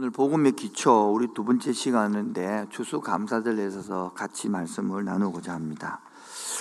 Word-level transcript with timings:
오늘 0.00 0.08
복음의 0.08 0.52
기초 0.52 1.12
우리 1.12 1.28
두 1.34 1.44
번째 1.44 1.74
시간인데 1.74 2.68
추수감사절에 2.70 3.66
있어서 3.66 4.12
같이 4.14 4.48
말씀을 4.48 5.04
나누고자 5.04 5.52
합니다. 5.52 6.00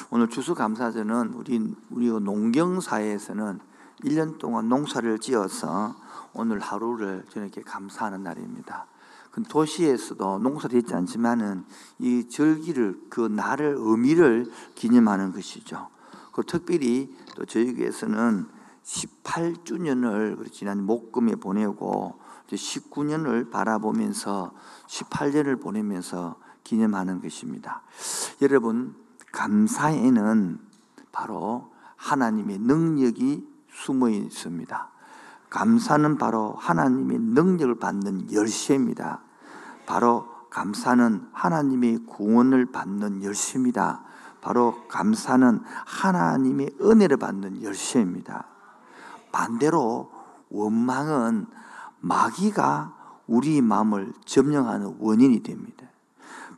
오늘 0.10 0.28
추수감사절은 0.28 1.36
우리 1.36 1.74
우리 1.90 2.08
농경사에서는 2.10 3.62
1년 4.04 4.40
동안 4.40 4.68
농사를 4.68 5.20
지어서 5.20 5.96
오늘 6.34 6.60
하루를 6.60 7.24
저렇게 7.30 7.62
감사하는 7.62 8.24
날입니다. 8.24 8.88
그 9.32 9.42
도시에서도 9.44 10.40
농사를 10.40 10.82
짓지 10.82 10.94
않지만은 10.94 11.64
이 12.00 12.28
절기를 12.28 13.06
그 13.10 13.22
날을 13.22 13.78
의미를 13.80 14.52
기념하는 14.76 15.32
것이죠. 15.32 15.88
그 16.34 16.44
특별히 16.44 17.16
또 17.38 17.46
저희 17.46 17.74
교회에서는 17.74 18.48
18주년을 18.84 20.52
지난 20.52 20.84
목금에 20.84 21.36
보내고 21.36 22.20
19년을 22.56 23.52
바라보면서 23.52 24.52
18년을 24.88 25.62
보내면서 25.62 26.36
기념하는 26.64 27.22
것입니다. 27.22 27.82
여러분 28.42 28.96
감사에는 29.32 30.60
바로 31.12 31.72
하나님의 31.96 32.60
능력이 32.60 33.48
숨어 33.72 34.10
있습니다. 34.10 34.90
감사는 35.50 36.18
바로 36.18 36.54
하나님의 36.54 37.20
능력을 37.20 37.76
받는 37.80 38.32
열쇠입니다. 38.32 39.22
바로 39.86 40.28
감사는 40.50 41.28
하나님의 41.32 42.06
구원을 42.06 42.68
받는 42.68 43.24
열쇠입니다. 43.24 44.04
바로 44.42 44.88
감사는 44.88 45.62
하나님의 45.86 46.76
은혜를 46.82 47.18
받는 47.18 47.62
열쇠입니다. 47.64 48.46
반대로 49.32 50.12
원망은 50.50 51.48
마귀가 52.02 52.94
우리 53.28 53.62
마음을 53.62 54.14
점령하는 54.26 54.98
원인이 55.00 55.44
됩니다. 55.44 55.88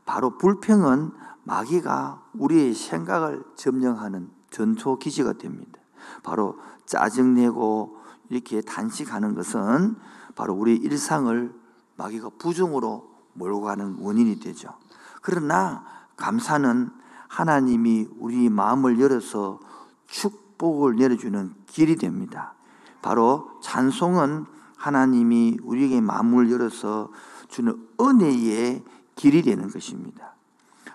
바로 0.06 0.38
불평은 0.38 1.12
마귀가 1.44 2.22
우리의 2.34 2.74
생각을 2.74 3.44
점령하는 3.56 4.30
전초 4.50 4.98
기지가 4.98 5.34
됩니다. 5.34 5.80
바로 6.24 6.60
짜증내고 6.86 7.98
이렇게 8.30 8.62
단식하는 8.62 9.36
것은 9.36 9.96
바로 10.36 10.54
우리 10.54 10.76
일상을 10.76 11.54
마귀가 11.98 12.32
부정으로 12.38 13.10
몰고 13.34 13.62
가는 13.62 13.98
원인이 14.00 14.40
되죠. 14.40 14.74
그러나 15.22 15.84
감사는 16.18 16.90
하나님이 17.28 18.08
우리 18.20 18.50
마음을 18.50 19.00
열어서 19.00 19.60
축복을 20.08 20.96
내려주는 20.98 21.54
길이 21.66 21.96
됩니다. 21.96 22.54
바로 23.02 23.60
찬송은 23.62 24.46
하나님이 24.82 25.60
우리에게 25.62 26.02
마음을 26.02 26.50
열어서 26.50 27.12
주는 27.50 27.88
은혜의 28.00 28.84
길이 29.16 29.44
되는 29.44 29.70
것입니다. 29.70 30.34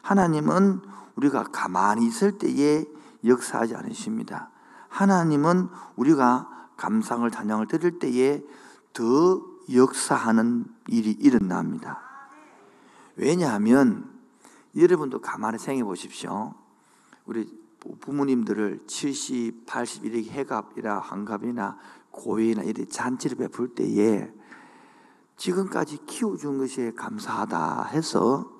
하나님은 0.02 0.80
우리가 1.14 1.44
가만히 1.44 2.04
있을 2.06 2.36
때에 2.36 2.84
역사하지 3.24 3.76
않으십니다. 3.76 4.50
하나님은 4.88 5.68
우리가 5.94 6.68
감상을 6.76 7.30
찬양을 7.30 7.68
드릴 7.68 8.00
때에 8.00 8.42
더 8.92 9.40
역사하는 9.72 10.64
일이 10.88 11.12
일어납니다. 11.12 12.00
왜냐하면 13.14 14.10
여러분도 14.76 15.20
가만히 15.20 15.58
생각해 15.58 15.84
보십시오. 15.84 16.54
우리 17.24 17.48
부모님들을 18.00 18.84
70, 18.86 19.66
80 19.66 20.04
이렇게 20.04 20.30
해갑이나 20.30 20.98
환갑이나 20.98 21.78
고회나 22.10 22.62
이런 22.62 22.88
잔치를 22.88 23.36
베풀 23.36 23.74
때에 23.74 24.32
지금까지 25.36 25.98
키워준 26.06 26.58
것에 26.58 26.92
감사하다 26.92 27.84
해서 27.84 28.50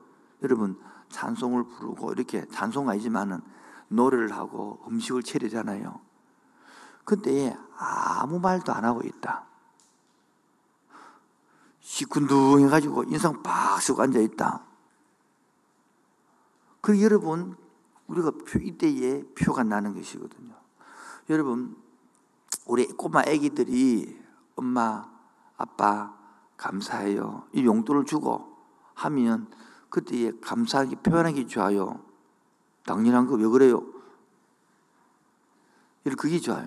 여러분 0.43 0.79
찬송을 1.09 1.65
부르고 1.65 2.13
이렇게 2.13 2.47
찬송 2.49 2.89
아니지만은 2.89 3.41
노래를 3.89 4.33
하고 4.33 4.83
음식을 4.89 5.23
차리잖아요. 5.23 6.00
근데 7.05 7.56
아무 7.77 8.39
말도 8.41 8.73
안 8.73 8.84
하고 8.84 9.00
있다. 9.03 9.47
시큰둥 11.81 12.65
해가지고 12.65 13.05
인상 13.05 13.43
팍 13.43 13.81
쓰고 13.81 14.03
앉아 14.03 14.19
있다. 14.19 14.65
그 16.81 17.00
여러분, 17.00 17.56
우리가 18.09 18.31
표, 18.31 18.59
이때에 18.59 19.22
표가 19.34 19.65
나는 19.65 19.94
것이거든요. 19.94 20.55
여러분, 21.31 21.77
우리 22.67 22.87
꼬마 22.87 23.22
애기들이 23.27 24.21
엄마, 24.55 25.09
아빠, 25.56 26.17
감사해요. 26.56 27.47
이 27.53 27.65
용돈을 27.65 28.05
주고 28.05 28.56
하면 28.94 29.50
그때에 29.89 30.33
감사하기 30.41 30.97
표현하기 30.97 31.47
좋아요. 31.49 32.00
당연한 32.84 33.27
거 33.27 33.34
왜 33.34 33.47
그래요? 33.47 33.83
그게 36.17 36.38
좋아요. 36.38 36.67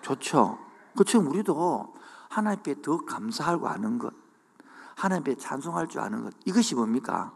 좋죠. 0.00 0.58
그처럼 0.96 1.28
우리도 1.28 1.94
하나님 2.30 2.58
앞에 2.60 2.80
더 2.80 3.04
감사하고 3.04 3.68
아는 3.68 3.98
것, 3.98 4.14
하나님 4.96 5.22
앞에 5.22 5.36
찬송할 5.36 5.88
줄 5.88 6.00
아는 6.00 6.24
것, 6.24 6.34
이것이 6.44 6.74
뭡니까? 6.74 7.32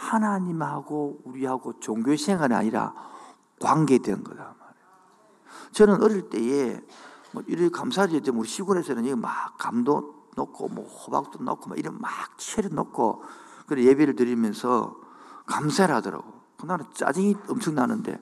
하나님하고 0.00 1.20
우리하고 1.24 1.78
종교 1.78 2.16
생활이 2.16 2.54
아니라 2.54 2.94
관계된 3.60 4.24
거다 4.24 4.54
저는 5.72 6.02
어릴 6.02 6.30
때에 6.30 6.80
뭐 7.32 7.42
이렇게 7.46 7.68
감사할 7.68 8.20
때 8.20 8.30
우리 8.32 8.48
시골에서는 8.48 9.20
막 9.20 9.56
감도 9.58 10.26
넣고 10.36 10.68
뭐 10.68 10.84
호박도 10.86 11.44
넣고 11.44 11.68
막 11.68 11.78
이런 11.78 12.00
막 12.00 12.10
채를 12.38 12.70
넣고 12.74 13.22
그래 13.66 13.84
예배를 13.84 14.16
드리면서 14.16 14.96
감사를 15.46 15.94
하더라고. 15.94 16.40
그 16.58 16.66
나는 16.66 16.86
짜증이 16.92 17.36
엄청 17.48 17.74
나는데 17.74 18.20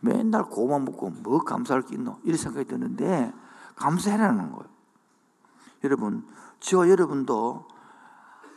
맨날 0.00 0.44
고만 0.44 0.84
먹고 0.84 1.10
뭐 1.10 1.38
감사할 1.38 1.82
게 1.82 1.94
있노? 1.94 2.18
이런 2.24 2.36
생각이 2.36 2.66
드는데 2.66 3.32
감사해라는 3.76 4.50
거예요. 4.52 4.68
여러분, 5.84 6.26
저와 6.58 6.88
여러분도 6.88 7.68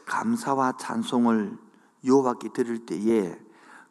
감사와 0.05 0.73
찬송을 0.77 1.64
여호와께 2.05 2.49
드릴 2.49 2.85
때에 2.85 3.39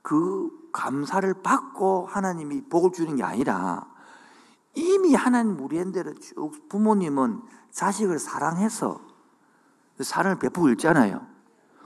그 0.03 0.51
감사를 0.73 1.43
받고 1.43 2.07
하나님이 2.07 2.63
복을 2.69 2.93
주는 2.93 3.17
게 3.17 3.23
아니라 3.23 3.87
이미 4.75 5.15
하나님 5.15 5.59
우리한테로 5.61 6.15
쭉 6.15 6.69
부모님은 6.69 7.43
자식을 7.71 8.19
사랑해서 8.19 9.01
사랑을 10.01 10.39
베푸고 10.39 10.71
있잖아요. 10.71 11.27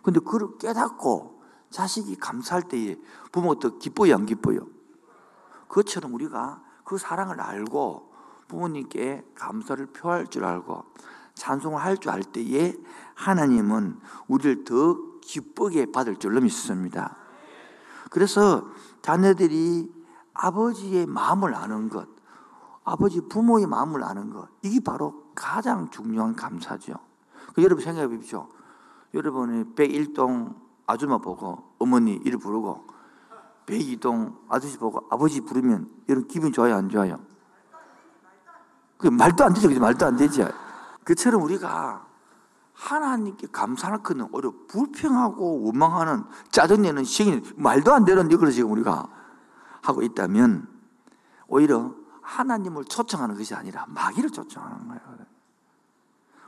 근데 0.02 0.20
그걸 0.20 0.56
깨닫고 0.58 1.42
자식이 1.70 2.16
감사할 2.16 2.62
때에 2.62 2.96
부모가 3.30 3.60
더 3.60 3.78
기뻐요, 3.78 4.14
안 4.14 4.24
기뻐요? 4.24 4.66
그것처럼 5.68 6.14
우리가 6.14 6.62
그 6.84 6.96
사랑을 6.96 7.40
알고 7.40 8.10
부모님께 8.48 9.24
감사를 9.34 9.84
표할 9.86 10.26
줄 10.26 10.44
알고 10.46 10.84
찬송을 11.34 11.80
할 11.80 11.98
줄 11.98 12.10
알 12.10 12.22
때에 12.22 12.74
하나님은 13.14 14.00
우리를 14.26 14.64
더 14.64 14.96
기쁘게 15.28 15.92
받을 15.92 16.16
줄로 16.16 16.40
믿습니다. 16.40 17.16
그래서 18.10 18.66
자녀들이 19.02 19.92
아버지의 20.32 21.04
마음을 21.06 21.54
아는 21.54 21.90
것, 21.90 22.08
아버지 22.82 23.20
부모의 23.20 23.66
마음을 23.66 24.02
아는 24.02 24.30
것, 24.30 24.48
이게 24.62 24.80
바로 24.80 25.24
가장 25.34 25.90
중요한 25.90 26.34
감사죠. 26.34 26.94
그 27.54 27.62
여러분 27.62 27.84
생각해 27.84 28.08
보십시오. 28.08 28.48
여러분이 29.12 29.74
101동 29.74 30.54
아줌마 30.86 31.18
보고 31.18 31.74
어머니 31.78 32.14
이를 32.24 32.38
부르고 32.38 32.86
102동 33.66 34.34
아저씨 34.48 34.78
보고 34.78 35.06
아버지 35.10 35.42
부르면 35.42 35.90
여러분 36.08 36.26
기분 36.26 36.52
좋아요, 36.52 36.74
안 36.74 36.88
좋아요? 36.88 37.20
그 38.96 39.08
말도 39.08 39.44
안 39.44 39.52
되죠. 39.52 39.68
말도 39.78 40.06
안 40.06 40.16
되죠. 40.16 40.48
그처럼 41.04 41.42
우리가 41.42 42.07
하나님께 42.78 43.48
감사할 43.48 44.04
것은 44.04 44.28
오히려 44.32 44.52
불평하고 44.68 45.62
원망하는 45.64 46.24
짜증내는 46.52 47.02
시기 47.02 47.42
말도 47.56 47.92
안 47.92 48.04
되는 48.04 48.30
이걸 48.30 48.52
지금 48.52 48.70
우리가 48.70 49.08
하고 49.82 50.02
있다면 50.02 50.68
오히려 51.48 51.92
하나님을 52.22 52.84
초청하는 52.84 53.36
것이 53.36 53.54
아니라 53.54 53.84
마귀를 53.88 54.30
초청하는 54.30 54.86
거예요. 54.86 55.00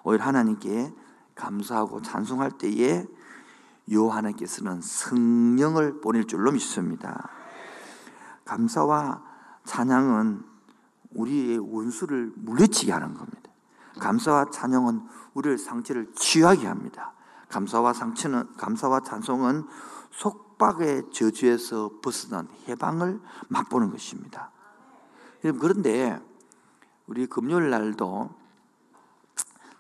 오히려 0.05 0.25
하나님께 0.25 0.95
감사하고 1.35 2.01
찬송할 2.01 2.53
때에 2.53 3.07
요 3.93 4.09
하나님께서는 4.09 4.81
성령을 4.83 6.01
보낼 6.01 6.27
줄로 6.27 6.53
믿습니다. 6.53 7.29
감사와 8.45 9.23
찬양은 9.65 10.45
우리의 11.15 11.59
원수를 11.59 12.33
물리치게 12.37 12.93
하는 12.93 13.15
겁니다. 13.15 13.40
감사와 14.01 14.51
찬양은 14.51 15.07
우리의 15.35 15.59
상처를 15.59 16.13
치유하게 16.15 16.67
합니다. 16.67 17.13
감사와 17.49 17.93
상처는 17.93 18.53
감사와 18.57 19.01
찬송은 19.01 19.67
속박의 20.11 21.11
저주에서 21.13 21.91
벗어난 22.03 22.49
해방을 22.67 23.21
맛보는 23.49 23.91
것입니다. 23.91 24.51
그런데 25.41 26.21
우리 27.07 27.27
금요일 27.27 27.71
날도 27.71 28.31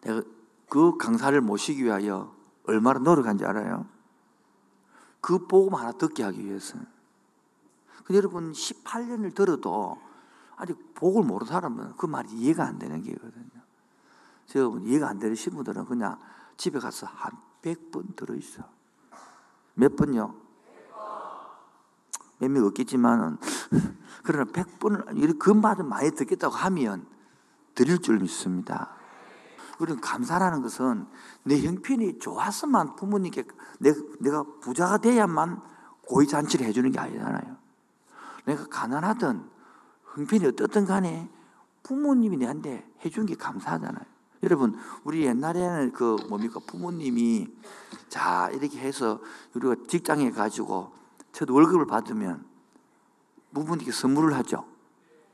내가 0.02 0.22
그 0.68 0.96
강사를 0.96 1.38
모시기 1.40 1.84
위하여 1.84 2.34
얼마나 2.64 3.00
노력한지 3.00 3.44
알아요? 3.44 3.86
그 5.20 5.46
복음 5.46 5.74
하나 5.74 5.92
듣게 5.92 6.22
하기 6.22 6.44
위해서. 6.44 6.78
근데 8.04 8.16
여러분 8.16 8.52
18년을 8.52 9.34
들어도 9.34 10.00
아직 10.56 10.94
복을 10.94 11.24
모르는 11.24 11.50
사람은 11.50 11.96
그 11.96 12.06
말이 12.06 12.30
이해가 12.30 12.64
안 12.64 12.78
되는 12.78 13.02
게거든요. 13.02 13.59
여러분 14.58 14.82
이해가 14.82 15.08
안 15.08 15.18
되는 15.18 15.34
신부들은 15.34 15.86
그냥 15.86 16.18
집에 16.56 16.78
가서 16.78 17.06
한 17.06 17.32
100번 17.62 18.16
들어있어. 18.16 18.62
몇 19.74 19.94
번요? 19.96 20.34
몇명 22.38 22.64
없겠지만은 22.66 23.38
그러나 24.24 24.50
100번을 24.50 25.16
이렇게 25.16 25.38
그 25.38 25.50
말을 25.50 25.84
많이 25.84 26.10
듣겠다고 26.10 26.54
하면 26.54 27.06
드릴 27.74 28.00
줄 28.00 28.18
믿습니다. 28.18 28.90
우리는 29.78 30.00
감사라는 30.00 30.60
것은 30.62 31.06
내 31.42 31.62
형편이 31.62 32.18
좋아서만 32.18 32.96
부모님께 32.96 33.44
내가 34.20 34.44
부자가 34.60 34.98
돼야만 34.98 35.62
고위 36.06 36.26
잔치를 36.26 36.66
해주는 36.66 36.90
게 36.90 36.98
아니잖아요. 36.98 37.56
내가 38.44 38.66
가난하든 38.66 39.48
형편이 40.14 40.46
어떻든 40.46 40.84
간에 40.84 41.30
부모님이 41.82 42.36
내한테 42.36 42.86
해준 43.04 43.24
게 43.26 43.34
감사하잖아요. 43.34 44.09
여러분, 44.42 44.78
우리 45.04 45.26
옛날에는 45.26 45.92
그 45.92 46.16
뭡니까? 46.28 46.60
부모님이 46.66 47.48
자, 48.08 48.48
이렇게 48.52 48.78
해서 48.78 49.20
우리가 49.54 49.76
직장에 49.86 50.30
가지고 50.30 50.92
첫 51.32 51.48
월급을 51.50 51.86
받으면 51.86 52.44
부모님께 53.52 53.92
선물을 53.92 54.34
하죠. 54.38 54.64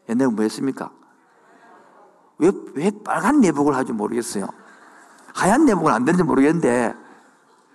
옛날에 0.09 0.31
뭐 0.31 0.43
했습니까? 0.43 0.91
왜, 2.39 2.51
왜 2.75 2.91
빨간 3.05 3.41
내복을 3.41 3.75
하지 3.75 3.93
모르겠어요. 3.93 4.49
하얀 5.35 5.65
내복은 5.65 5.93
안 5.93 6.05
되는지 6.05 6.23
모르겠는데, 6.23 6.95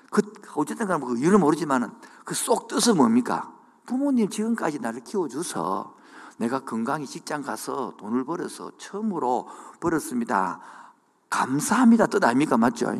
그, 0.09 0.21
어쨌든 0.55 0.87
간에 0.87 1.03
그 1.03 1.17
이유는 1.17 1.39
모르지만은 1.39 1.89
그 2.25 2.35
쏙 2.35 2.67
뜻은 2.67 2.97
뭡니까? 2.97 3.53
부모님 3.85 4.29
지금까지 4.29 4.79
나를 4.79 5.01
키워줘서 5.03 5.95
내가 6.37 6.59
건강히 6.59 7.05
직장 7.05 7.41
가서 7.41 7.93
돈을 7.97 8.23
벌어서 8.23 8.71
처음으로 8.77 9.47
벌었습니다. 9.79 10.59
감사합니다. 11.31 12.05
뜻 12.05 12.23
아닙니까? 12.23 12.57
맞죠? 12.57 12.93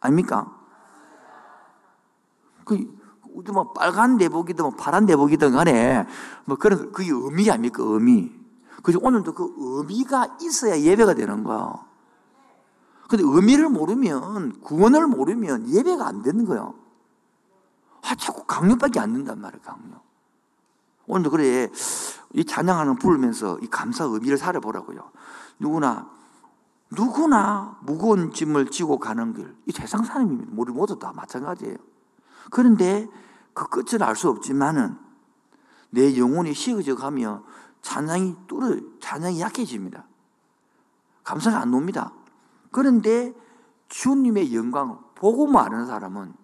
아닙니까? 0.00 0.56
그, 2.64 2.78
뭐 3.52 3.72
빨간 3.72 4.16
내복이든 4.16 4.62
뭐 4.62 4.74
파란 4.76 5.06
내복이든 5.06 5.52
간에 5.52 6.06
뭐 6.44 6.56
그런, 6.56 6.92
그게 6.92 7.10
의미 7.10 7.50
아닙니까? 7.50 7.82
의미. 7.84 8.30
그래서 8.82 9.00
오늘도 9.02 9.32
그 9.32 9.54
의미가 9.56 10.36
있어야 10.42 10.78
예배가 10.78 11.14
되는 11.14 11.42
거야. 11.42 11.74
근데 13.08 13.24
의미를 13.26 13.68
모르면, 13.70 14.60
구원을 14.60 15.06
모르면 15.06 15.70
예배가 15.70 16.06
안 16.06 16.22
되는 16.22 16.44
거야. 16.44 16.70
아, 18.02 18.14
자꾸 18.16 18.44
강요밖에 18.44 19.00
안 19.00 19.14
된단 19.14 19.40
말이야, 19.40 19.60
강요. 19.62 20.00
오늘도 21.06 21.30
그래, 21.30 21.70
이 22.34 22.44
찬양하는 22.44 22.96
부르면서 22.96 23.58
이 23.60 23.68
감사 23.68 24.04
의미를 24.04 24.36
살아보라고요. 24.36 25.10
누구나, 25.58 26.10
누구나 26.96 27.78
무거운 27.82 28.32
짐을 28.32 28.70
지고 28.70 28.98
가는 28.98 29.32
길, 29.32 29.54
이 29.66 29.72
세상 29.72 30.04
사람입니다. 30.04 30.52
우리 30.56 30.72
모두 30.72 30.98
다 30.98 31.12
마찬가지예요. 31.14 31.76
그런데 32.50 33.08
그 33.52 33.68
끝을 33.68 34.02
알 34.02 34.16
수 34.16 34.28
없지만은 34.28 34.96
내 35.90 36.16
영혼이 36.18 36.54
식어져 36.54 36.96
가며 36.96 37.44
찬양이 37.82 38.36
뚫어, 38.48 38.76
찬양이 39.00 39.40
약해집니다. 39.40 40.04
감사가 41.22 41.60
안 41.60 41.70
놉니다. 41.70 42.12
그런데 42.70 43.32
주님의 43.88 44.54
영광, 44.54 44.98
보고 45.14 45.46
마는 45.46 45.86
사람은 45.86 46.34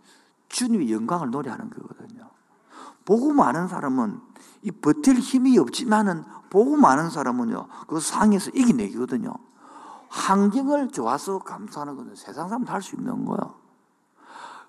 주님의 0.48 0.92
영광을 0.92 1.30
노래하는 1.30 1.70
거거든요. 1.70 2.28
보고 3.04 3.32
많은 3.32 3.68
사람은 3.68 4.20
이 4.62 4.70
버틸 4.70 5.16
힘이 5.16 5.58
없지만은 5.58 6.24
보고 6.50 6.76
많은 6.76 7.10
사람은요 7.10 7.66
그 7.88 7.98
상에서 7.98 8.50
이기내기거든요. 8.50 9.32
환경을 10.10 10.90
좋아서 10.90 11.38
감사하는 11.38 11.96
것은 11.96 12.14
세상 12.16 12.48
사람도 12.48 12.70
할 12.70 12.82
수 12.82 12.96
있는 12.96 13.24
거예요. 13.24 13.54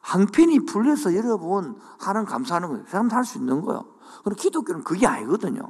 항편이 0.02 0.66
풀려서 0.66 1.16
여러분 1.16 1.78
하는 2.00 2.26
감사하는 2.26 2.68
건 2.70 2.78
세상 2.86 3.10
사람도 3.10 3.16
할 3.16 3.26
수 3.26 3.38
있는 3.40 3.62
거예요. 3.62 3.86
그럼 4.24 4.36
기독교는 4.36 4.84
그게 4.84 5.08
아니거든요. 5.08 5.62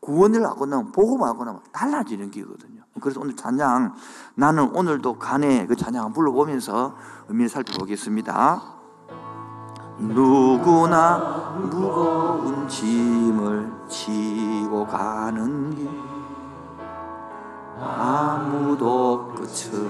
구원을 0.00 0.44
하고 0.44 0.66
나면 0.66 0.92
복음 0.92 1.22
하고 1.22 1.44
나면 1.44 1.60
달라지는 1.72 2.30
게거든요. 2.30 2.82
그래서 3.00 3.20
오늘 3.20 3.36
찬양 3.36 3.94
나는 4.34 4.74
오늘도 4.74 5.18
간에 5.18 5.66
그 5.66 5.76
찬양 5.76 6.12
불러보면서 6.12 6.94
의미를 7.28 7.48
살펴보겠습니다. 7.48 8.62
누구나 9.98 11.56
무거운 11.56 12.66
짐을 12.66 13.72
지고 13.88 14.86
가는 14.86 15.74
길 15.74 16.11
아무도 17.82 19.32
끝을 19.34 19.88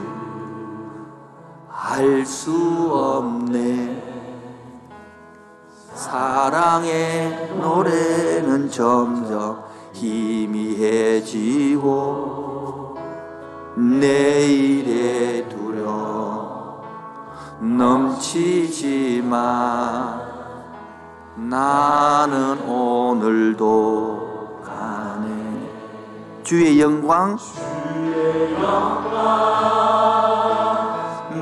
알 1.71 2.25
수 2.25 2.51
없네. 2.93 4.13
사랑의 5.95 7.51
노래는 7.59 8.71
점점 8.71 9.63
희미해지고 9.93 11.33
내일의 13.77 15.49
두려움 15.49 16.81
넘치지만 17.77 19.31
나는 21.37 22.61
오늘도 22.69 24.32
주의 26.53 26.77
영광. 26.83 27.39
주의 27.39 28.53
영광 28.53 29.09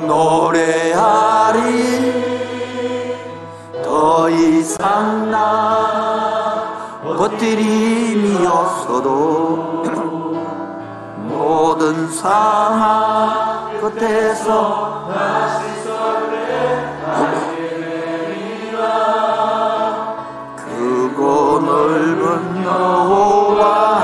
노래하리 0.06 1.62
더 3.82 4.30
이상 4.30 5.32
나 5.32 7.00
버티림이 7.02 8.46
없어도 8.46 9.82
모든 11.26 12.08
상황 12.12 13.80
끝에서 13.80 15.10
다시 15.10 15.70
넓은 21.60 22.64
여호와 22.64 23.99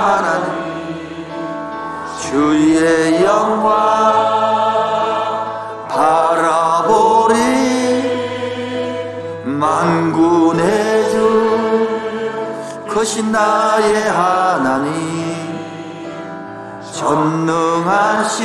주의 2.29 3.23
영광 3.25 3.67
바라보리. 5.89 7.37
만군의 9.45 11.11
주 11.11 11.15
크신 12.89 13.31
나의 13.31 14.09
하나님. 14.11 14.97
전능하신 16.93 18.45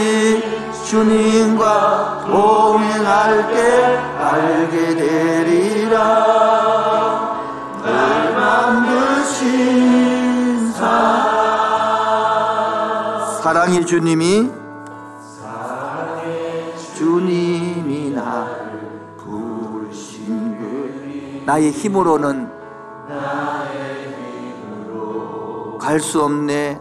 주님과 0.85 2.25
동행할 2.27 3.47
때 3.51 3.97
알게 4.19 4.95
되리 4.95 5.50
사랑 13.71 13.85
사랑의 13.85 13.85
주님이. 13.87 14.51
주님이 16.97 18.11
나를 18.11 19.15
부르신 19.17 20.57
그 20.59 21.43
나의 21.45 21.71
힘으로는 21.71 22.49
갈 25.79 25.99
수 25.99 26.21
없네. 26.21 26.79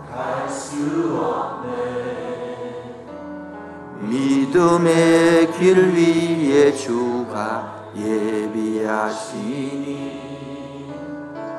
믿음의 4.00 5.52
길 5.52 5.94
위에 5.94 6.73
주가 6.73 7.87
예비하시니 7.97 9.70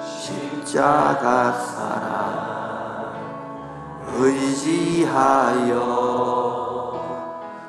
십자가 0.01 1.53
사랑 1.53 2.30
의지하여 4.23 5.81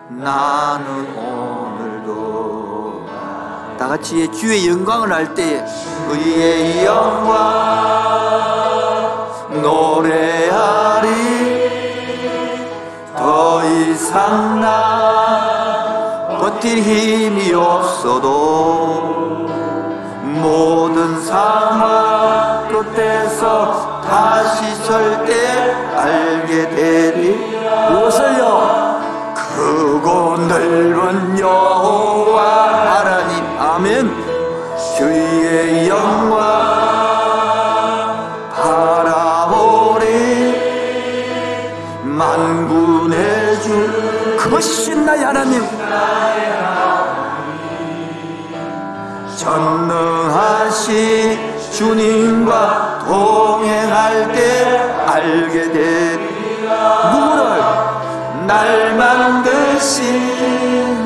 나는 0.09 1.17
오늘도 1.17 3.07
다 3.79 3.89
같이 3.89 4.31
주의 4.33 4.69
영광을 4.69 5.13
할때 5.13 5.65
의의 6.09 6.85
영광 6.85 8.03
노래하리. 9.63 11.09
더 13.17 13.65
이상 13.65 14.61
나 14.61 14.93
힘이 16.63 17.53
없어도 17.53 19.47
모든 20.23 21.21
상황 21.21 22.52
끝에서 22.83 24.03
다시 24.03 24.83
절대 24.85 25.33
알게 25.97 26.69
되리. 26.71 27.57
무엇을요? 27.91 29.01
크고 29.35 30.37
넓은 30.37 31.39
여호와. 31.39 32.97
하나님 32.97 33.45
아멘. 33.59 34.11
주의 34.97 35.89
영광 35.89 36.39
바라보리. 38.51 40.07
만군의 42.03 43.63
주 43.63 44.37
그것이 44.39 44.95
나의 44.97 45.25
하나님. 45.25 45.63
전능하신 49.37 51.52
주님과 51.73 52.99
동행할 53.07 54.31
때 54.33 54.67
알게 55.07 55.73
되리 55.73 56.69
누구를 57.11 57.63
날 58.47 58.95
만드신 58.95 60.05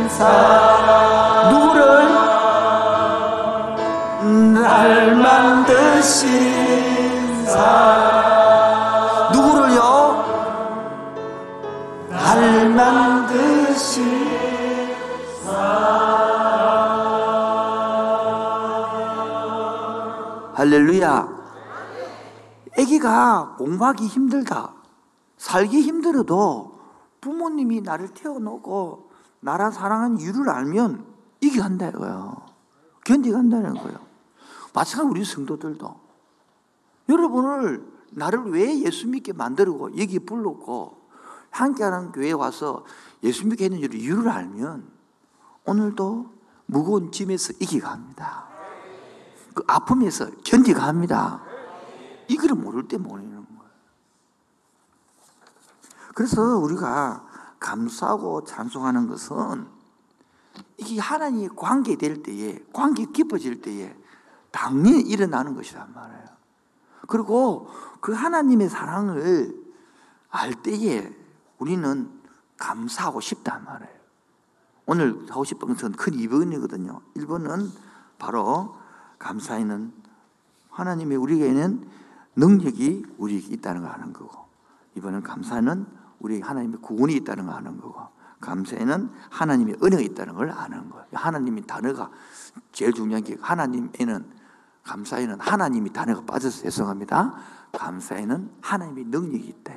사 0.09 1.49
누구를 1.51 2.09
날 4.55 5.15
만드신 5.15 6.27
사 7.47 8.16
아기가 23.07 23.55
공부하기 23.57 24.07
힘들다. 24.07 24.75
살기 25.39 25.81
힘들어도 25.83 26.77
부모님이 27.21 27.81
나를 27.81 28.09
태어놓고 28.09 29.11
나라 29.41 29.71
사랑하는 29.71 30.19
이유를 30.19 30.49
알면 30.49 31.07
이겨간다 31.41 31.89
이거예요. 31.91 32.37
견디간다는 33.05 33.75
거예요. 33.75 33.99
마찬가지로 34.75 35.11
우리 35.11 35.25
성도들도 35.25 35.95
여러분을 37.09 37.87
나를 38.11 38.51
왜 38.51 38.81
예수 38.81 39.07
믿게 39.07 39.33
만들고 39.33 39.99
여기 39.99 40.19
불렀고 40.19 41.07
함께하는 41.51 42.13
교회에 42.13 42.33
와서 42.33 42.85
예수 43.23 43.47
믿게 43.47 43.67
했는 43.67 43.79
이유를 43.81 44.29
알면 44.29 44.89
오늘도 45.65 46.27
무거운 46.67 47.13
짐에서 47.13 47.55
이기갑니다. 47.61 48.47
그 49.55 49.63
아픔에서 49.67 50.29
견디가 50.43 50.83
합니다. 50.83 51.46
이거를 52.29 52.57
모를 52.57 52.89
때 52.89 52.99
모르는 52.99 53.31
거예요. 53.31 53.71
그래서 56.15 56.57
우리가 56.59 57.27
감사하고 57.61 58.45
찬송하는 58.45 59.09
것은 59.09 59.67
이게 60.79 61.01
하나님이 61.01 61.49
관계될 61.55 62.23
때에, 62.23 62.59
관계 62.73 63.05
깊어질 63.07 63.61
때에 63.61 63.95
당연히 64.51 65.01
일어나는 65.01 65.55
것이란 65.55 65.93
말이에요. 65.93 66.27
그리고 67.09 67.69
그 68.01 68.13
하나님의 68.13 68.69
사랑을 68.69 69.55
알 70.31 70.55
때에 70.55 71.15
우리는 71.59 72.11
감사하고 72.57 73.21
싶단 73.21 73.65
말이에요. 73.65 73.97
오늘 74.87 75.27
하고 75.29 75.45
싶은 75.45 75.69
것은 75.69 75.93
큰 75.93 76.15
2번이거든요. 76.15 77.01
1번은 77.17 77.71
바로 78.19 78.77
감사에는 79.19 79.93
하나님이 80.71 81.17
우리에게는 81.17 81.89
능력이 82.37 83.07
우리에게 83.19 83.55
있다는 83.55 83.83
걸 83.83 83.91
아는 83.91 84.13
거고 84.13 84.47
이번엔 84.95 85.23
감사는 85.23 85.87
우리 86.21 86.41
하나님의 86.41 86.81
구원이 86.81 87.15
있다는 87.15 87.47
걸 87.47 87.55
아는 87.57 87.81
거고 87.81 88.01
감사에는 88.41 89.11
하나님의 89.31 89.77
은혜가 89.83 90.03
있다는 90.03 90.35
걸 90.35 90.51
아는 90.51 90.91
거예요. 90.91 91.07
하나님이 91.13 91.67
단어가 91.67 92.11
제일 92.73 92.93
중요한 92.93 93.25
게 93.25 93.37
하나님에는 93.41 94.31
감사에는 94.85 95.41
하나님이 95.41 95.93
단어가 95.93 96.23
빠져서 96.25 96.63
죄송합니다. 96.63 97.35
감사에는 97.73 98.51
하나님의 98.61 99.05
능력이 99.07 99.47
있다. 99.47 99.73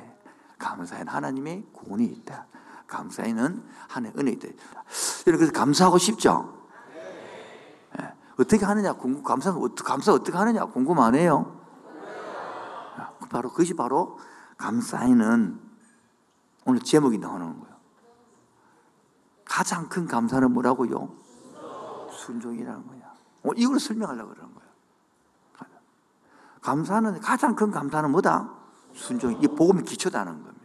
감사에는 0.58 1.08
하나님의 1.08 1.66
구원이 1.72 2.04
있다. 2.04 2.46
감사에는 2.86 3.62
하나님의 3.88 4.22
은혜가 4.22 4.48
있다. 4.48 4.84
그래서 5.24 5.52
감사하고 5.52 5.98
싶죠? 5.98 6.60
어떻게 8.38 8.64
하느냐 8.64 8.94
궁금 8.94 9.22
감사 9.22 9.52
감사 9.84 10.12
어떻게 10.12 10.36
하느냐 10.36 10.64
궁금하네요. 10.64 11.59
바로 13.30 13.50
그것이 13.50 13.74
바로 13.74 14.18
감사에는 14.58 15.58
오늘 16.66 16.80
제목이 16.80 17.18
나오는 17.18 17.58
거예요. 17.58 17.76
가장 19.44 19.88
큰 19.88 20.06
감사는 20.06 20.50
뭐라고요? 20.52 21.14
순종이라는 22.12 22.86
거야. 22.86 23.14
어, 23.44 23.50
이걸 23.56 23.80
설명하려고 23.80 24.30
그러는 24.30 24.54
거예요. 24.54 24.70
감사는 26.60 27.20
가장 27.20 27.54
큰 27.54 27.70
감사는 27.70 28.10
뭐다? 28.10 28.50
순종. 28.92 29.32
이 29.42 29.48
복음의 29.48 29.84
기초다는 29.84 30.42
겁니다. 30.42 30.60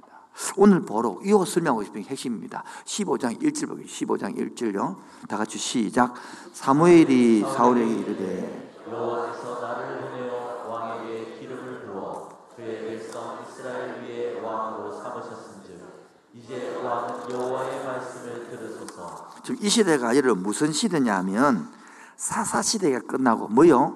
오늘 0.57 0.81
보러 0.81 1.17
이거 1.24 1.45
설명하고 1.45 1.84
싶은 1.84 2.01
게 2.01 2.10
핵심입니다. 2.10 2.63
15장 2.84 3.41
1절 3.41 3.69
보기 3.69 3.86
15장 3.86 4.36
1절요. 4.36 4.98
다 5.29 5.38
같이 5.38 5.57
시작. 5.57 6.13
사무엘이 6.51 7.41
사울에게 7.41 7.95
이르되 7.95 8.75
여호와께서 8.89 9.62
나를 9.62 10.01
보내어 10.01 10.69
왕에게 10.69 11.39
기름을 11.39 11.86
부어 11.86 12.50
그의 12.55 12.81
백성 12.81 13.39
이스라엘 13.48 14.01
위에 14.01 14.41
왕으로 14.41 14.91
삼으셨은즉 14.91 16.10
이제 16.34 16.81
왕은 16.84 17.31
여호와의 17.31 17.86
말씀을 17.86 18.50
들으소서. 18.50 19.29
지금 19.45 19.63
이 19.63 19.69
시대가 19.69 20.17
여러분 20.17 20.41
무슨 20.41 20.71
시대냐면 20.71 21.71
사사 22.15 22.63
시대가 22.63 22.99
끝나고 22.99 23.47
뭐요? 23.49 23.95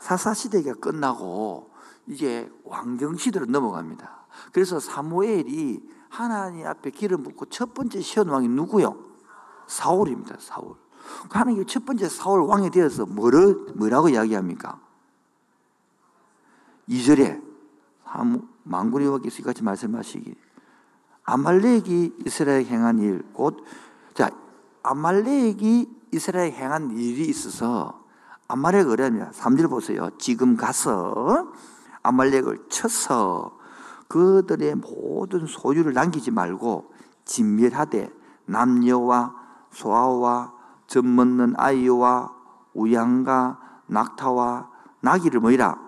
사사 0.00 0.34
시대가 0.34 0.74
끝나고 0.74 1.70
이제 2.08 2.50
왕정 2.64 3.16
시대로 3.16 3.46
넘어갑니다. 3.46 4.26
그래서 4.52 4.80
사무엘이 4.80 5.88
하나님 6.08 6.66
앞에 6.66 6.90
기름 6.90 7.22
붓고 7.22 7.46
첫 7.46 7.72
번째 7.72 8.00
시온 8.00 8.28
왕이 8.28 8.48
누구요? 8.48 8.98
사울입니다. 9.68 10.38
사울. 10.40 10.74
하나님 11.30 11.64
첫 11.66 11.86
번째 11.86 12.08
사울 12.08 12.40
왕이 12.40 12.70
되어서 12.70 13.06
뭐를 13.06 13.74
뭐라고 13.76 14.08
이야기합니까? 14.08 14.80
2절에 16.88 17.40
망군의 18.64 19.06
여호와께서 19.06 19.44
같이 19.44 19.62
말씀하시기 19.62 20.34
아말렉이 21.22 22.14
이스라엘 22.26 22.64
행한 22.64 22.98
일곧자 22.98 23.62
아말렉이 24.82 25.88
이스라엘 26.12 26.52
행한 26.52 26.90
일이 26.92 27.26
있어서 27.28 28.02
아말렉 28.48 28.88
어려냐 28.88 29.30
3절 29.30 29.70
보세요. 29.70 30.10
지금 30.18 30.56
가서 30.56 31.52
아말렉을 32.02 32.66
쳐서 32.68 33.58
그들의 34.08 34.74
모든 34.76 35.46
소유를 35.46 35.92
남기지 35.92 36.30
말고 36.32 36.92
진멸하되 37.24 38.10
남녀와 38.46 39.34
소아와 39.70 40.52
젖 40.88 41.04
먹는 41.04 41.54
아이와 41.56 42.32
우양과 42.74 43.60
낙타와 43.86 44.68
나귀를 45.00 45.40
뭐이라 45.40 45.78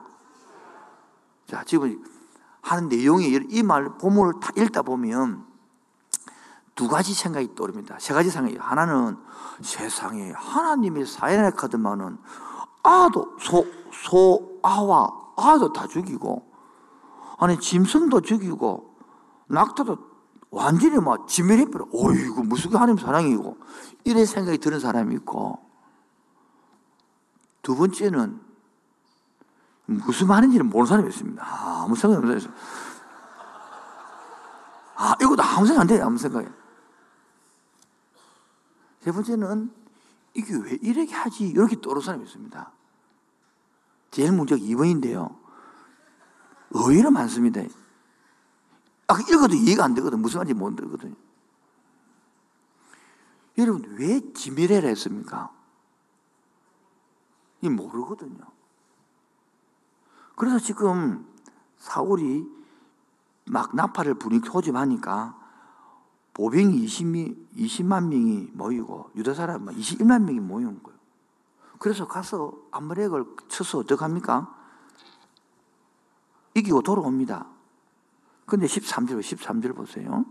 자 1.47 1.65
지금 1.65 2.03
하는 2.61 2.89
내용이 2.89 3.41
이 3.51 3.63
말 3.65 3.99
본문을 3.99 4.35
다 4.41 4.53
읽다 4.57 4.83
보면 4.83 5.45
두 6.75 6.89
가지 6.89 7.13
생각이 7.15 7.55
떠오릅니다. 7.55 7.97
세 7.99 8.15
가지 8.15 8.31
생각이 8.31 8.57
하나는 8.57 9.17
세상에 9.61 10.33
하나님의 10.33 11.07
사연을 11.07 11.53
카드만은 11.53 12.19
아도 12.83 13.37
소 13.41 13.65
소 13.93 14.59
아와 14.63 15.09
아도 15.37 15.73
다 15.73 15.87
죽이고 15.87 16.51
아니 17.39 17.59
짐승도 17.59 18.23
죽이고 18.23 18.97
낙타도 19.49 19.99
완전히 20.51 20.99
막 20.99 21.29
지멸해버려. 21.29 21.87
어이구 21.93 22.45
무슨 22.45 22.75
하나님 22.75 22.99
사랑이고 22.99 23.57
이런 24.05 24.27
생각이 24.27 24.59
드는 24.59 24.81
사람이 24.81 25.15
있고 25.17 25.59
두 27.63 27.77
번째는 27.77 28.41
무슨 29.87 30.27
말인지는 30.27 30.67
모르는 30.69 30.87
사람이 30.87 31.09
있습니다. 31.09 31.43
아무 31.45 31.95
생각 31.95 32.19
없는 32.19 32.39
사람이 32.39 32.43
있어요. 32.43 32.55
아 34.97 35.15
이것도 35.21 35.43
아무 35.43 35.67
생각 35.67 35.83
안 35.83 35.87
돼요. 35.87 36.05
아무 36.05 36.19
생각에. 36.19 36.47
세 39.03 39.11
번째는 39.11 39.71
이게 40.35 40.55
왜 40.57 40.79
이렇게 40.81 41.13
하지? 41.13 41.49
이렇게 41.49 41.81
떠오르는 41.81 42.05
사람이 42.05 42.25
있습니다. 42.25 42.73
제일 44.11 44.33
문제가 44.33 44.61
2번인데요. 44.61 45.37
의외로 46.71 47.11
많습니다. 47.11 47.61
아, 49.09 49.21
읽어도 49.21 49.55
이해가 49.55 49.85
안 49.85 49.95
되거든. 49.95 50.21
무슨 50.21 50.39
말인지 50.39 50.59
못 50.59 50.75
들거든요. 50.77 51.15
여러분 53.59 53.85
왜 53.99 54.33
지미레라 54.33 54.89
했습니까? 54.89 55.51
이 57.61 57.69
모르거든요. 57.69 58.39
그래서 60.37 60.59
지금 60.59 61.27
사울이 61.79 62.47
막 63.45 63.75
나팔을 63.75 64.15
부니 64.15 64.41
소집하니까 64.45 65.42
보병이 66.35 66.83
20, 66.85 67.55
20만 67.57 68.09
명이 68.09 68.51
모이고 68.55 69.11
유다 69.17 69.35
사람 69.35 69.67
21만 69.67 70.23
명이 70.25 70.41
모인 70.41 70.83
거예요. 70.83 70.99
그래서 71.79 72.07
가서 72.07 72.53
아말렉을 72.71 73.25
쳐서 73.49 73.79
어떡합니까? 73.79 74.55
이기고 76.55 76.83
돌아옵니다. 76.83 77.47
근데 78.47 78.67
13절, 78.67 79.21
13절 79.21 79.75
보세요. 79.75 80.25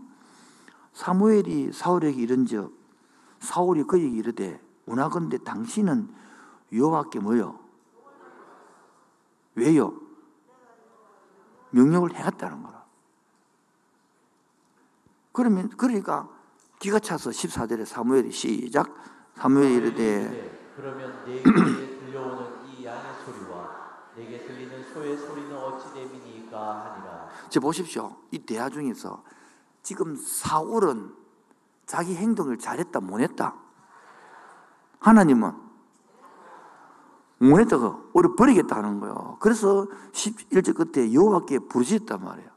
사무엘이 0.92 1.72
사울에게 1.72 2.20
이른즉 2.20 2.72
사울이 3.40 3.84
그에게 3.84 4.08
이르되 4.08 4.60
원하건대 4.86 5.38
당신은 5.38 6.08
여호와께 6.72 7.20
뭐요? 7.20 7.58
왜요? 9.54 10.00
명령을 11.70 12.14
해갔다는 12.14 12.62
거라. 12.62 12.81
그러면 15.32 15.68
그러니까 15.76 16.28
기가 16.78 16.98
차서 16.98 17.30
14절에 17.30 17.84
사무엘이 17.84 18.30
시작 18.30 18.94
사무엘이 19.36 19.74
이르되 19.76 20.72
그러면 20.76 21.24
내 21.24 21.42
귀에 21.42 21.42
들려오는 21.42 22.66
이 22.66 22.84
양의 22.84 23.02
소리와 23.24 23.82
내게 24.16 24.46
들리는 24.46 24.84
소의 24.92 25.16
소리는 25.16 25.56
어찌 25.56 25.92
됨이니까 25.94 26.58
하니라 26.58 27.28
저 27.48 27.60
보십시오. 27.60 28.16
이 28.30 28.38
대화 28.38 28.68
중에서 28.68 29.22
지금 29.82 30.16
사울은 30.16 31.14
자기 31.86 32.14
행동을 32.14 32.58
잘했다 32.58 33.00
못했다. 33.00 33.54
하나님은 35.00 35.52
못했다고 37.38 38.10
오래 38.12 38.28
버리겠다 38.36 38.76
하는 38.76 39.00
거예요. 39.00 39.36
그래서 39.40 39.86
11절 40.12 40.92
끝에 40.92 41.12
여호와께 41.12 41.58
부르짖었단 41.68 42.22
말이에요. 42.22 42.51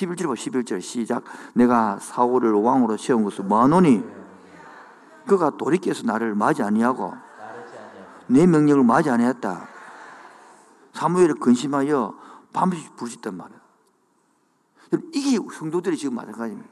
11절 0.00 0.26
봐 0.26 0.34
11절 0.34 0.80
시작 0.80 1.24
내가 1.54 1.98
사울을 1.98 2.52
왕으로 2.52 2.96
세운 2.96 3.24
것을 3.24 3.44
뭐하노니 3.44 4.02
그가 5.26 5.50
돌이켜서 5.50 6.04
나를 6.04 6.34
맞이 6.34 6.62
아니하고 6.62 7.14
내 8.26 8.46
명령을 8.46 8.84
맞이 8.84 9.10
아니했다. 9.10 9.68
사무엘을 10.92 11.34
근심하여 11.36 12.16
밤새 12.52 12.88
부르짖단. 12.96 13.38
여러분, 14.92 15.10
이게 15.12 15.38
성도들이 15.52 15.96
지금 15.96 16.14
마찬가지입니다. 16.14 16.70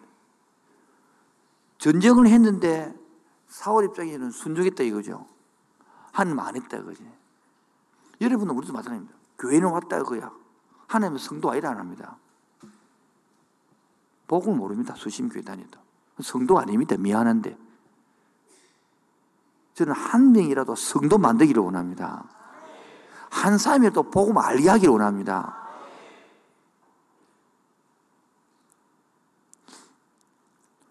전쟁을 1.78 2.28
했는데 2.28 2.94
사울 3.48 3.84
입장에는 3.86 4.30
순종했다 4.30 4.84
이거죠. 4.84 5.26
하나님 6.12 6.38
안 6.40 6.54
했다 6.56 6.76
이거지. 6.78 7.08
여러분은 8.20 8.54
우리도 8.54 8.72
마찬가지입니다. 8.72 9.14
교회는 9.38 9.68
왔다 9.68 9.98
이거야. 9.98 10.32
하나님은 10.88 11.18
성도 11.18 11.50
아니라 11.50 11.70
안 11.70 11.78
합니다. 11.78 12.16
복을 14.28 14.54
모릅니다. 14.54 14.94
수심 14.96 15.28
교회 15.28 15.42
다니다. 15.42 15.80
성도 16.20 16.58
아닙니다. 16.58 16.96
미안한데. 16.96 17.56
저는 19.74 19.92
한 19.92 20.32
명이라도 20.32 20.74
성도 20.74 21.18
만들기를 21.18 21.62
원합니다. 21.62 22.24
한 23.30 23.58
사람이라도 23.58 24.10
복음 24.10 24.38
알게 24.38 24.68
하기를 24.68 24.92
원합니다. 24.92 25.56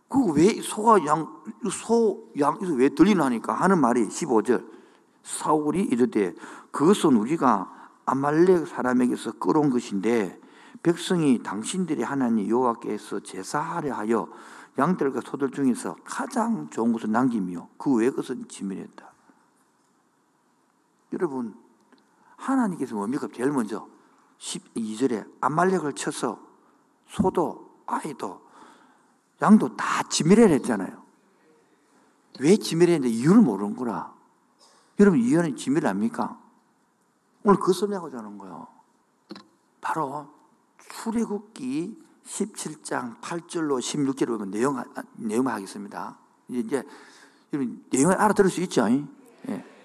그 0.09 0.31
왜 0.31 0.61
소가 0.61 1.05
양, 1.05 1.27
소, 1.69 2.31
양에서 2.39 2.73
왜 2.73 2.89
들리나니까 2.89 3.53
하는 3.53 3.79
말이 3.79 4.07
15절. 4.07 4.77
사울이 5.23 5.83
이르되 5.83 6.33
그것은 6.71 7.17
우리가 7.17 7.69
아말렉 8.05 8.67
사람에게서 8.67 9.33
끌어온 9.33 9.69
것인데 9.69 10.39
백성이 10.87 11.43
당신들의 11.43 12.05
하나님 12.05 12.47
여호와께서 12.47 13.19
제사하려 13.19 13.93
하여 13.93 14.29
양들과 14.77 15.19
소들 15.19 15.51
중에서 15.51 15.97
가장 16.05 16.69
좋은 16.69 16.93
것을 16.93 17.11
남기며 17.11 17.67
그 17.77 17.93
외의 17.95 18.09
것은 18.09 18.47
지면했다. 18.47 19.05
여러분 21.11 21.57
하나님께서 22.37 22.95
뭡니까? 22.95 23.27
제일 23.33 23.51
먼저 23.51 23.85
12절에 24.39 25.29
아말렉을 25.41 25.91
쳐서 25.91 26.39
소도 27.09 27.81
아이도 27.85 28.47
양도 29.41 29.75
다 29.75 30.03
지미래를 30.03 30.55
했잖아요. 30.55 31.03
왜 32.39 32.55
지미래했는데 32.55 33.13
이유를 33.13 33.41
모르는 33.41 33.75
거라. 33.75 34.13
여러분 35.01 35.19
이유는 35.19 35.57
지미래 35.57 35.89
압니까? 35.89 36.39
오늘 37.43 37.59
그 37.59 37.73
설명하고자 37.73 38.19
하는 38.19 38.37
거예요. 38.37 38.67
바로 39.81 40.36
출애굽기 40.89 42.03
17장 42.25 43.19
8절로 43.21 43.79
16절을 43.79 44.27
보면 44.27 44.51
내용, 44.51 44.83
내용 45.15 45.47
하겠습니다. 45.47 46.17
이제, 46.49 46.83
내용을 47.91 48.15
알아들을 48.15 48.49
수 48.49 48.61
있죠? 48.61 48.87
예. 48.89 49.77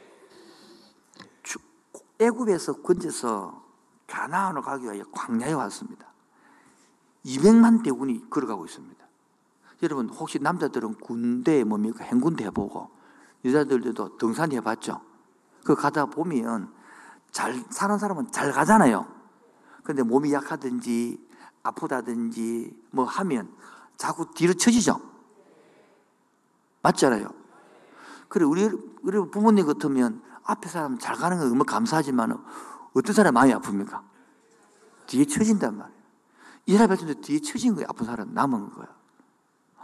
애굽에서 2.22 2.74
건져서 2.82 3.62
가나안으로 4.06 4.62
가기 4.62 4.84
위하여 4.84 5.04
광야에 5.10 5.52
왔습니다. 5.52 6.06
200만 7.24 7.82
대군이 7.82 8.28
걸어가고 8.30 8.64
있습니다. 8.64 9.02
여러분 9.82 10.08
혹시 10.10 10.38
남자들은 10.38 10.94
군대 10.94 11.64
뭡니까 11.64 12.04
행군대 12.04 12.44
해보고 12.44 12.90
여자들도 13.44 14.16
등산 14.18 14.52
해봤죠. 14.52 15.00
그 15.64 15.74
가다 15.74 16.06
보면 16.06 16.72
잘 17.32 17.64
사는 17.70 17.98
사람은 17.98 18.30
잘 18.30 18.52
가잖아요. 18.52 19.06
근데 19.82 20.02
몸이 20.02 20.32
약하든지 20.32 21.18
아프다든지 21.62 22.76
뭐 22.90 23.04
하면 23.04 23.52
자꾸 23.96 24.32
뒤로 24.34 24.54
처지죠. 24.54 25.00
맞잖아요. 26.82 27.28
그래 28.28 28.44
우리 28.44 28.68
우리 29.02 29.30
부모님 29.30 29.66
같으면 29.66 30.22
앞에 30.44 30.68
사람 30.68 30.98
잘 30.98 31.16
가는 31.16 31.38
거 31.38 31.44
너무 31.44 31.64
감사하지만 31.64 32.42
어떤 32.94 33.14
사람 33.14 33.34
많이 33.34 33.52
아픕니까? 33.52 34.02
뒤에 35.06 35.24
처진단 35.24 35.76
말이에요. 35.76 36.02
이 36.66 36.72
사람 36.72 36.88
같은데 36.88 37.14
뒤에 37.14 37.40
처진 37.40 37.74
거예요. 37.74 37.86
아픈 37.88 38.06
사람 38.06 38.32
남은 38.34 38.70
거예요. 38.70 38.88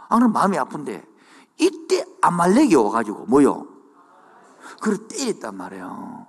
안 0.09 0.19
그러면 0.19 0.33
마음이 0.33 0.57
아픈데 0.57 1.05
이때 1.59 2.05
아말렉이 2.21 2.73
와가지고 2.75 3.25
뭐요? 3.25 3.67
그걸 4.81 5.07
때렸단 5.07 5.55
말이에요. 5.55 6.27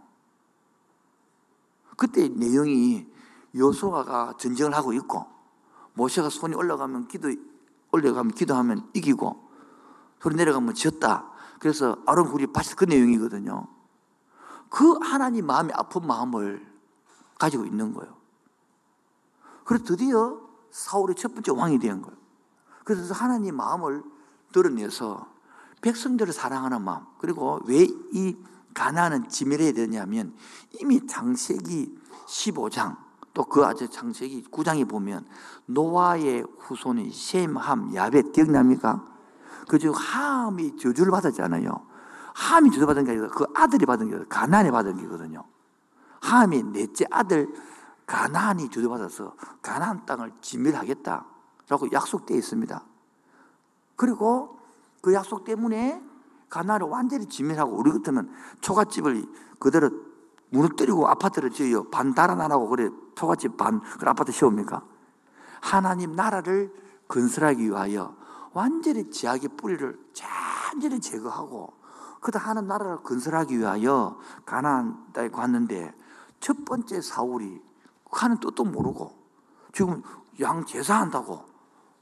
그때 1.97 2.29
내용이 2.29 3.07
요소아가 3.55 4.35
전쟁을 4.39 4.75
하고 4.75 4.93
있고 4.93 5.27
모세가 5.95 6.29
손이 6.29 6.55
올라가면 6.55 7.09
기도 7.09 7.29
올라가면 7.93 8.33
기도하면 8.33 8.89
이기고 8.95 9.51
손이 10.23 10.37
내려가면 10.37 10.75
졌다. 10.75 11.31
그래서 11.59 11.97
아론 12.07 12.31
굴이 12.31 12.49
바치 12.49 12.77
그 12.77 12.85
내용이거든요. 12.85 13.67
그 14.69 14.99
하나님 15.03 15.47
마음이 15.47 15.73
아픈 15.75 16.07
마음을 16.07 16.67
가지고 17.39 17.67
있는 17.67 17.93
거예요. 17.93 18.17
그래서 19.65 19.85
드디어 19.85 20.39
사울의 20.71 21.17
첫 21.17 21.35
번째 21.35 21.53
왕이 21.53 21.79
된 21.79 22.03
거예요. 22.03 22.17
그래서 22.85 23.13
하나님 23.15 23.57
마음을 23.57 24.03
드러내서 24.53 25.29
백성들을 25.81 26.33
사랑하는 26.33 26.83
마음 26.83 27.05
그리고 27.19 27.61
왜 27.65 27.87
이 28.13 28.37
가나는 28.75 29.29
지멸해야 29.29 29.73
되냐면 29.73 30.35
이미 30.81 31.07
장세기 31.07 31.99
15장 32.27 32.97
또 33.41 33.45
그 33.45 33.65
아주 33.65 33.89
장세기 33.89 34.45
9장에 34.51 34.87
보면 34.87 35.25
노아의 35.65 36.45
후손이 36.59 37.11
셈, 37.11 37.57
함, 37.57 37.95
야벳 37.95 38.33
기억납니까? 38.33 39.03
그중 39.67 39.95
함이 39.95 40.77
저주를 40.77 41.11
받았잖아요. 41.11 41.87
함이 42.35 42.71
저주받은 42.71 43.05
게 43.05 43.13
아니라 43.13 43.29
그 43.29 43.47
아들이 43.55 43.87
받은 43.87 44.11
게 44.11 44.25
가나안이 44.29 44.71
받은 44.71 44.97
게거든요. 44.97 45.45
함이 46.21 46.65
넷째 46.65 47.07
아들 47.11 47.49
가나안이 48.05 48.69
저주받아서 48.69 49.35
가나안 49.63 50.05
땅을 50.05 50.33
지멸하겠다라고 50.43 51.93
약속되어 51.93 52.37
있습니다. 52.37 52.85
그리고 53.97 54.59
그 55.01 55.15
약속 55.15 55.45
때문에 55.45 56.03
가나안을 56.51 56.89
완전히 56.89 57.27
지멸하고 57.27 57.75
우리 57.75 57.91
같으면 57.93 58.31
초가집을 58.61 59.25
그대로 59.59 60.10
무너뜨리고 60.51 61.09
아파트를 61.09 61.51
지어요. 61.51 61.85
반 61.91 62.15
달아나라고 62.15 62.69
그래 62.69 62.91
초가집 63.15 63.57
반 63.57 63.81
그 63.99 64.09
아파트 64.09 64.33
세웁니까? 64.33 64.83
하나님 65.61 66.13
나라를 66.13 66.73
건설하기 67.09 67.65
위하여 67.65 68.17
완전히 68.53 69.11
지하의 69.11 69.41
뿌리를 69.57 69.99
완전히 70.73 71.01
제거하고 71.01 71.73
그다 72.21 72.39
하는 72.39 72.67
나라를 72.67 73.03
건설하기 73.03 73.59
위하여 73.59 74.19
가나안 74.47 75.13
땅에 75.13 75.29
갔는데 75.29 75.95
첫 76.39 76.65
번째 76.65 77.01
사울이 77.01 77.61
하는 78.11 78.39
뜻도 78.41 78.65
모르고 78.65 79.13
지금 79.73 80.03
양 80.41 80.65
제사한다고 80.65 81.45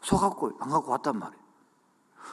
속았고 0.03 0.53
안 0.61 0.71
갖고 0.71 0.93
왔단 0.93 1.19
말이에요. 1.19 1.43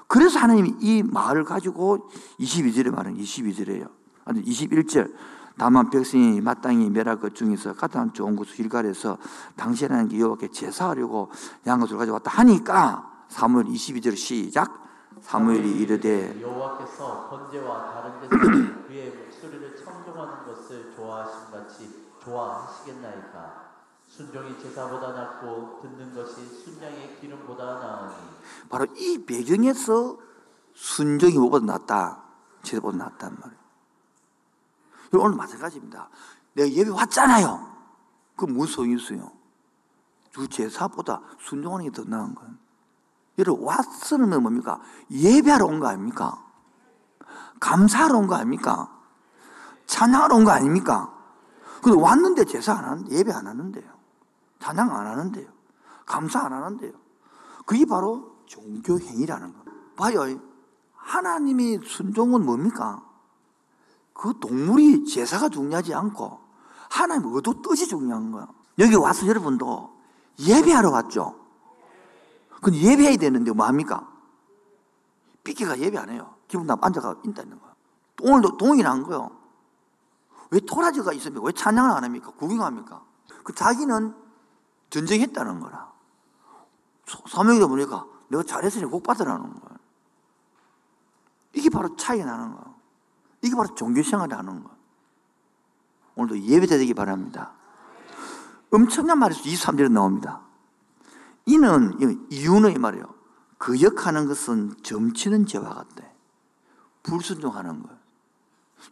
그래서 0.07 0.39
하나님이 0.39 0.75
이 0.79 1.03
말을 1.03 1.43
가지고 1.43 2.09
22절에 2.39 2.93
말은 2.93 3.17
22절에요. 3.17 3.89
아니 4.25 4.43
21절 4.43 5.13
다만 5.57 5.89
백성이 5.89 6.41
마땅히 6.41 6.89
멸할 6.89 7.19
것 7.19 7.33
중에서 7.33 7.73
가장 7.73 8.11
좋은 8.11 8.35
곳을 8.35 8.55
길갈에서 8.55 9.17
당신하는 9.55 10.09
게 10.09 10.19
여호와께 10.19 10.51
제사하려고 10.51 11.31
양것을 11.65 11.97
가져왔다 11.97 12.29
하니까 12.31 13.25
사무엘 13.29 13.65
22절 13.65 14.15
시작. 14.15 14.83
사무엘이 15.21 15.79
이르되 15.79 16.39
여호와께서 16.41 17.29
번제와 17.29 17.93
다른 17.93 18.21
제사를 18.21 18.85
그의 18.87 19.09
목소리를 19.11 19.75
청종하는 19.83 20.45
것을 20.45 20.93
좋아하심 20.95 21.51
같이 21.51 22.11
좋아하시겠나이까? 22.23 23.65
순종이 24.07 24.59
제사보다 24.59 25.13
낫고 25.13 25.79
듣는 25.81 26.13
것이 26.13 26.45
순양의 26.45 27.17
기름보다 27.19 27.65
나으니. 27.79 28.13
바로 28.69 28.85
이 28.95 29.25
배경에서 29.25 30.17
순종이 30.73 31.37
뭐보다 31.37 31.65
낫다 31.65 32.23
제사보다 32.61 32.97
낫단 32.97 33.37
말이에요 33.41 33.64
그리고 35.15 35.27
오늘 35.27 35.37
마찬가지입니다. 35.37 36.09
내가 36.53 36.69
예배 36.69 36.89
왔잖아요. 36.89 37.73
그 38.35 38.43
무슨 38.45 38.73
소용이 38.75 38.95
있어요? 39.01 39.31
그 40.33 40.45
제사보다 40.49 41.21
순종하는 41.39 41.85
게 41.85 41.91
더 41.91 42.03
나은 42.03 42.35
거예요. 42.35 42.51
여러분 43.37 43.63
왔으면 43.65 44.41
뭡니까? 44.41 44.81
예배하러 45.09 45.65
온 45.65 45.79
거 45.79 45.87
아닙니까? 45.87 46.43
감사하러 47.61 48.17
온 48.17 48.27
거 48.27 48.35
아닙니까? 48.35 48.91
찬양하러 49.87 50.35
온 50.35 50.43
거 50.43 50.51
아닙니까? 50.51 51.13
근데 51.81 51.97
왔는데 51.97 52.43
제사 52.43 52.73
안 52.73 52.83
하는 52.83 53.09
예배 53.09 53.31
안 53.31 53.47
하는데요. 53.47 53.89
찬양 54.59 54.91
안 54.93 55.07
하는데요. 55.07 55.47
감사 56.05 56.41
안 56.45 56.51
하는데요. 56.51 56.91
그게 57.65 57.85
바로 57.85 58.35
종교 58.47 58.99
행위라는 58.99 59.53
거. 59.53 59.59
봐요. 59.95 60.37
하나님이 60.95 61.79
순종은 61.85 62.43
뭡니까? 62.45 63.01
그 64.15 64.39
동물이 64.39 65.05
제사가 65.05 65.49
중요하지 65.49 65.93
않고 65.93 66.39
하나님 66.89 67.35
의도 67.35 67.61
뜻이 67.61 67.87
중요한 67.87 68.31
거야. 68.31 68.47
여기 68.79 68.95
와서 68.95 69.27
여러분도 69.27 69.93
예배하러 70.39 70.89
왔죠. 70.89 71.35
근데 72.61 72.79
예배해야 72.79 73.17
되는데 73.17 73.51
뭐 73.51 73.65
합니까? 73.67 74.09
삐끼가 75.43 75.77
예배 75.77 75.97
안 75.97 76.09
해요. 76.09 76.33
기분 76.47 76.65
나빠 76.65 76.87
앉아가 76.87 77.17
있다는 77.25 77.59
거야. 77.59 77.75
오늘도 78.21 78.57
동일한 78.57 79.03
거요. 79.03 79.29
왜 80.49 80.61
토라지가 80.61 81.11
있습니까? 81.13 81.45
왜 81.45 81.51
찬양을 81.51 81.91
안 81.91 82.03
합니까? 82.03 82.31
구경합니까? 82.31 83.03
그 83.43 83.53
자기는 83.53 84.15
전쟁했다는 84.89 85.59
거라. 85.59 85.91
사명이다 87.27 87.67
보니까 87.67 88.05
내가 88.29 88.43
잘했으니 88.43 88.85
복 88.85 89.03
받으라는 89.03 89.59
거야. 89.59 89.77
이게 91.53 91.69
바로 91.69 91.93
차이가 91.97 92.25
나는 92.25 92.55
거야. 92.55 92.74
이게 93.45 93.55
바로 93.55 93.73
종교생활이 93.75 94.33
하는 94.33 94.63
거야. 94.63 94.75
오늘도 96.15 96.39
예배자 96.39 96.77
되기 96.77 96.93
바랍니다. 96.93 97.53
엄청난 98.71 99.19
말에서 99.19 99.41
23절에 99.41 99.91
나옵니다. 99.91 100.41
이는, 101.45 101.97
이유는 102.31 102.75
이 102.75 102.79
말이에요. 102.79 103.05
거역하는 103.59 104.27
것은 104.27 104.75
점치는 104.83 105.45
죄와 105.45 105.69
같대. 105.69 106.11
불순종하는 107.03 107.83
거예요. 107.83 107.97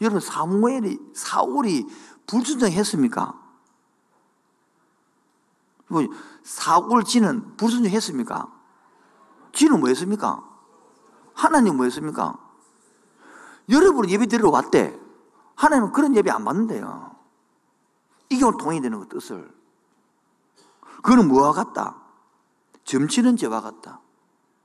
여러분, 0.02 0.20
사무엘이, 0.20 1.00
사울이 1.14 1.88
불순종했습니까? 2.28 3.42
뭐 5.88 6.08
사고를 6.44 7.04
지는 7.04 7.56
불순종했습니까? 7.58 8.52
지는 9.52 9.80
뭐 9.80 9.90
했습니까? 9.90 10.44
하나님 11.34 11.78
뭐 11.78 11.86
했습니까? 11.86 12.43
여러분 13.70 14.10
예배 14.10 14.28
드리러 14.28 14.50
왔대. 14.50 15.00
하나님은 15.56 15.92
그런 15.92 16.16
예배 16.16 16.30
안 16.32 16.44
받는데요. 16.44 17.16
이게 18.30 18.44
오늘 18.44 18.58
동의 18.58 18.82
되는 18.82 19.00
거 19.00 19.06
뜻을. 19.08 19.54
그거는 21.04 21.28
뭐와 21.28 21.52
같다? 21.52 21.98
점치는 22.86 23.38
죄와 23.38 23.62
같다. 23.62 24.00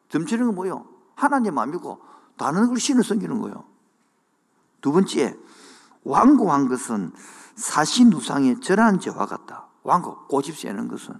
점치는 0.08 0.46
건 0.46 0.54
뭐요? 0.54 0.86
하나님 1.14 1.58
안 1.58 1.70
믿고 1.70 2.00
다른 2.36 2.68
걸 2.68 2.78
신을 2.78 3.04
섬기는 3.04 3.40
거예요. 3.40 3.64
두 4.80 4.92
번째, 4.92 5.36
완고한 6.04 6.68
것은 6.68 7.12
사신우상의 7.56 8.60
절한 8.60 9.00
죄와 9.00 9.26
같다. 9.26 9.66
왕고, 9.82 10.26
고집 10.26 10.56
세는 10.56 10.88
것은. 10.88 11.14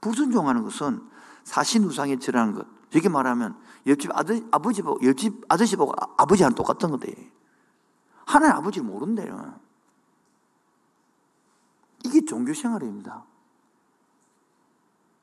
불순종하는 0.00 0.62
것은 0.62 1.08
사신우상에 1.44 2.18
절하는 2.18 2.54
것. 2.54 2.66
이렇게 2.90 3.08
말하면 3.08 3.56
옆집 3.86 4.10
아들, 4.14 4.46
아버지 4.50 4.82
보고, 4.82 5.04
옆집 5.06 5.44
아저씨 5.48 5.76
보고 5.76 5.92
아, 5.92 6.08
아버지랑 6.18 6.54
똑같은 6.54 6.90
거대. 6.90 7.14
하나님 8.26 8.56
아버지를 8.56 8.86
모른대요. 8.86 9.58
이게 12.04 12.24
종교 12.24 12.54
생활입니다. 12.54 13.24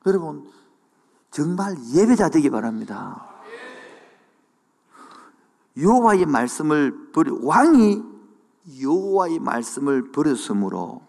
여러분, 0.06 0.50
정말 1.30 1.76
예배자 1.94 2.30
되기 2.30 2.50
바랍니다. 2.50 3.28
여호와의 5.76 6.26
말씀을 6.26 7.12
버리 7.12 7.30
왕이 7.30 8.02
여호와의 8.82 9.38
말씀을 9.38 10.10
버렸으므로 10.10 11.02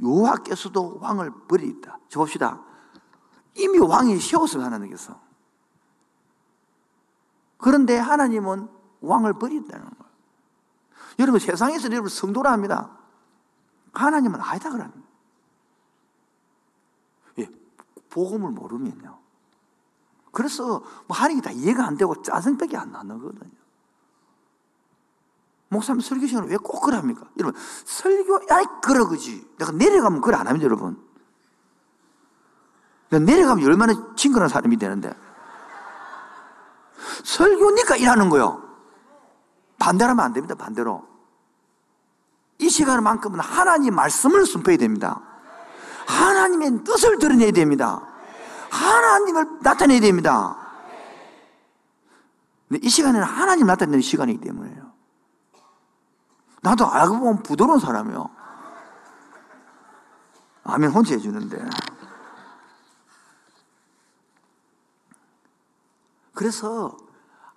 여호와께서도 0.00 0.98
왕을 1.00 1.32
버리다. 1.48 1.98
저 2.08 2.20
봅시다. 2.20 2.62
이미 3.54 3.78
왕이 3.78 4.20
세웠으면 4.20 4.66
하나님께서. 4.66 5.25
그런데 7.58 7.96
하나님은 7.96 8.68
왕을 9.00 9.34
버린다는 9.34 9.84
거예요. 9.84 10.12
여러분 11.18 11.40
세상에서 11.40 11.90
여러분 11.90 12.08
성도라 12.08 12.52
합니다. 12.52 12.90
하나님은 13.94 14.40
아니다 14.40 14.70
그럽니다. 14.70 15.08
예, 17.38 17.48
복음을 18.10 18.50
모르면요. 18.50 19.18
그래서 20.32 20.82
뭐 21.06 21.16
하는 21.16 21.36
게 21.36 21.40
다 21.40 21.50
이해가 21.50 21.86
안 21.86 21.96
되고 21.96 22.20
짜증밖에 22.22 22.76
안 22.76 22.92
나는 22.92 23.18
거거든요. 23.18 23.50
목사님 25.68 26.00
설교 26.00 26.26
시간을 26.26 26.50
왜꼭 26.50 26.82
그럽니까? 26.82 27.28
여러분, 27.38 27.60
설교, 27.84 28.40
아이, 28.50 28.64
그러, 28.82 29.08
그지. 29.08 29.46
내가 29.58 29.72
내려가면 29.72 30.20
그걸 30.20 30.36
안 30.36 30.46
합니다, 30.46 30.64
여러분. 30.64 31.02
내가 33.10 33.24
내려가면 33.24 33.66
얼마나 33.66 34.14
친근한 34.14 34.48
사람이 34.48 34.76
되는데. 34.76 35.12
설교니까 37.26 37.96
일하는 37.96 38.30
거요. 38.30 38.62
반대로 39.80 40.10
하면 40.10 40.24
안 40.24 40.32
됩니다, 40.32 40.54
반대로. 40.54 41.04
이 42.58 42.68
시간만큼은 42.70 43.40
하나님 43.40 43.96
말씀을 43.96 44.46
선포해야 44.46 44.78
됩니다. 44.78 45.20
하나님의 46.06 46.84
뜻을 46.84 47.18
드러내야 47.18 47.50
됩니다. 47.50 48.06
하나님을 48.70 49.58
나타내야 49.60 50.00
됩니다. 50.00 50.56
근데 52.68 52.86
이 52.86 52.88
시간에는 52.88 53.26
하나님 53.26 53.66
나타내는 53.66 54.00
시간이기 54.00 54.40
때문에요. 54.40 54.92
나도 56.62 56.86
알고 56.86 57.18
보면 57.18 57.42
부드러운 57.42 57.80
사람이요. 57.80 58.30
아멘 60.62 60.90
혼자 60.90 61.14
해주는데. 61.14 61.68
그래서 66.34 66.96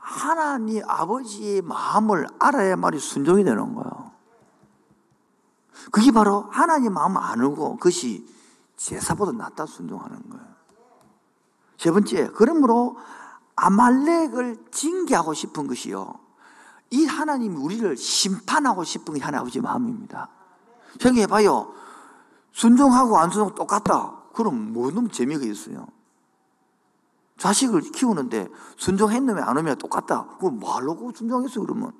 하나님 0.09 0.81
아버지의 0.87 1.61
마음을 1.61 2.25
알아야 2.39 2.75
말이 2.75 2.97
순종이 2.97 3.43
되는 3.43 3.75
거예요. 3.75 4.11
그게 5.91 6.11
바로 6.11 6.47
하나님 6.49 6.93
마음 6.93 7.15
아는 7.15 7.55
것이 7.77 8.27
제사보다 8.75 9.33
낫다 9.33 9.67
순종하는 9.67 10.17
거예요. 10.29 10.45
세 11.77 11.91
번째, 11.91 12.31
그러므로 12.33 12.97
아말렉을 13.55 14.57
징계하고 14.71 15.35
싶은 15.35 15.67
것이요. 15.67 16.15
이 16.89 17.05
하나님이 17.05 17.55
우리를 17.55 17.95
심판하고 17.95 18.83
싶은 18.83 19.13
게 19.13 19.21
하나님 19.21 19.41
아버지 19.41 19.61
마음입니다. 19.61 20.27
생각해봐요. 20.99 21.71
순종하고 22.51 23.15
안 23.19 23.29
순종 23.29 23.53
똑같다. 23.53 24.23
그럼 24.33 24.73
뭐는 24.73 25.11
재미가 25.11 25.45
있어요? 25.45 25.85
자식을 27.39 27.81
키우는데 27.81 28.49
순종했느면 28.77 29.43
안 29.43 29.57
오면 29.57 29.77
똑같다. 29.77 30.27
그럼 30.39 30.59
뭐하려고 30.59 31.11
순종했어, 31.13 31.61
그러면? 31.61 31.93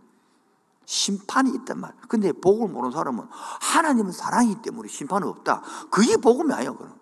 심판이 0.86 1.52
있단 1.56 1.80
말. 1.80 1.94
근데 2.08 2.32
복을 2.32 2.68
모르는 2.68 2.92
사람은 2.92 3.28
하나님은 3.32 4.12
사랑이기 4.12 4.62
때문에 4.62 4.90
심판은 4.90 5.28
없다. 5.28 5.62
그게 5.90 6.18
복음이 6.18 6.54
아니에요, 6.54 6.76
그럼. 6.76 7.00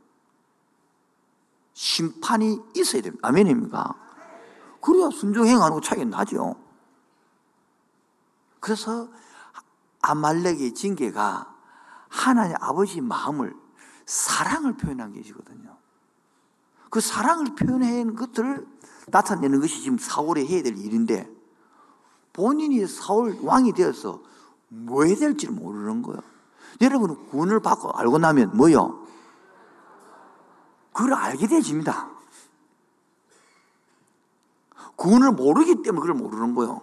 심판이 1.73 2.59
있어야 2.75 3.01
됩니다. 3.01 3.27
아멘입니까? 3.27 3.95
그래야 4.81 5.09
순종행하는 5.09 5.75
거 5.75 5.81
차이가 5.81 6.05
나죠. 6.05 6.55
그래서 8.59 9.09
아말렉의 10.01 10.73
징계가 10.73 11.55
하나님 12.09 12.55
아버지 12.59 13.01
마음을 13.01 13.55
사랑을 14.05 14.77
표현한 14.77 15.13
것이거든요. 15.13 15.76
그 16.89 17.01
사랑을 17.01 17.55
표현한 17.55 18.15
것들을 18.15 18.65
나타내는 19.07 19.61
것이 19.61 19.81
지금 19.81 19.97
사울이 19.97 20.45
해야 20.47 20.63
될 20.63 20.77
일인데 20.77 21.29
본인이 22.33 22.85
사울 22.85 23.37
왕이 23.41 23.73
되어서 23.73 24.21
뭐 24.67 25.03
해야 25.03 25.15
될지 25.15 25.49
모르는 25.49 26.01
거예요. 26.01 26.21
여러분은 26.81 27.29
구원을 27.29 27.61
받고 27.61 27.91
알고 27.91 28.19
나면 28.19 28.55
뭐요? 28.55 29.05
그걸 30.93 31.13
알게 31.13 31.47
되집니다. 31.47 32.09
구원을 34.95 35.31
모르기 35.31 35.81
때문에 35.83 36.01
그걸 36.01 36.15
모르는 36.15 36.55
거예요. 36.55 36.81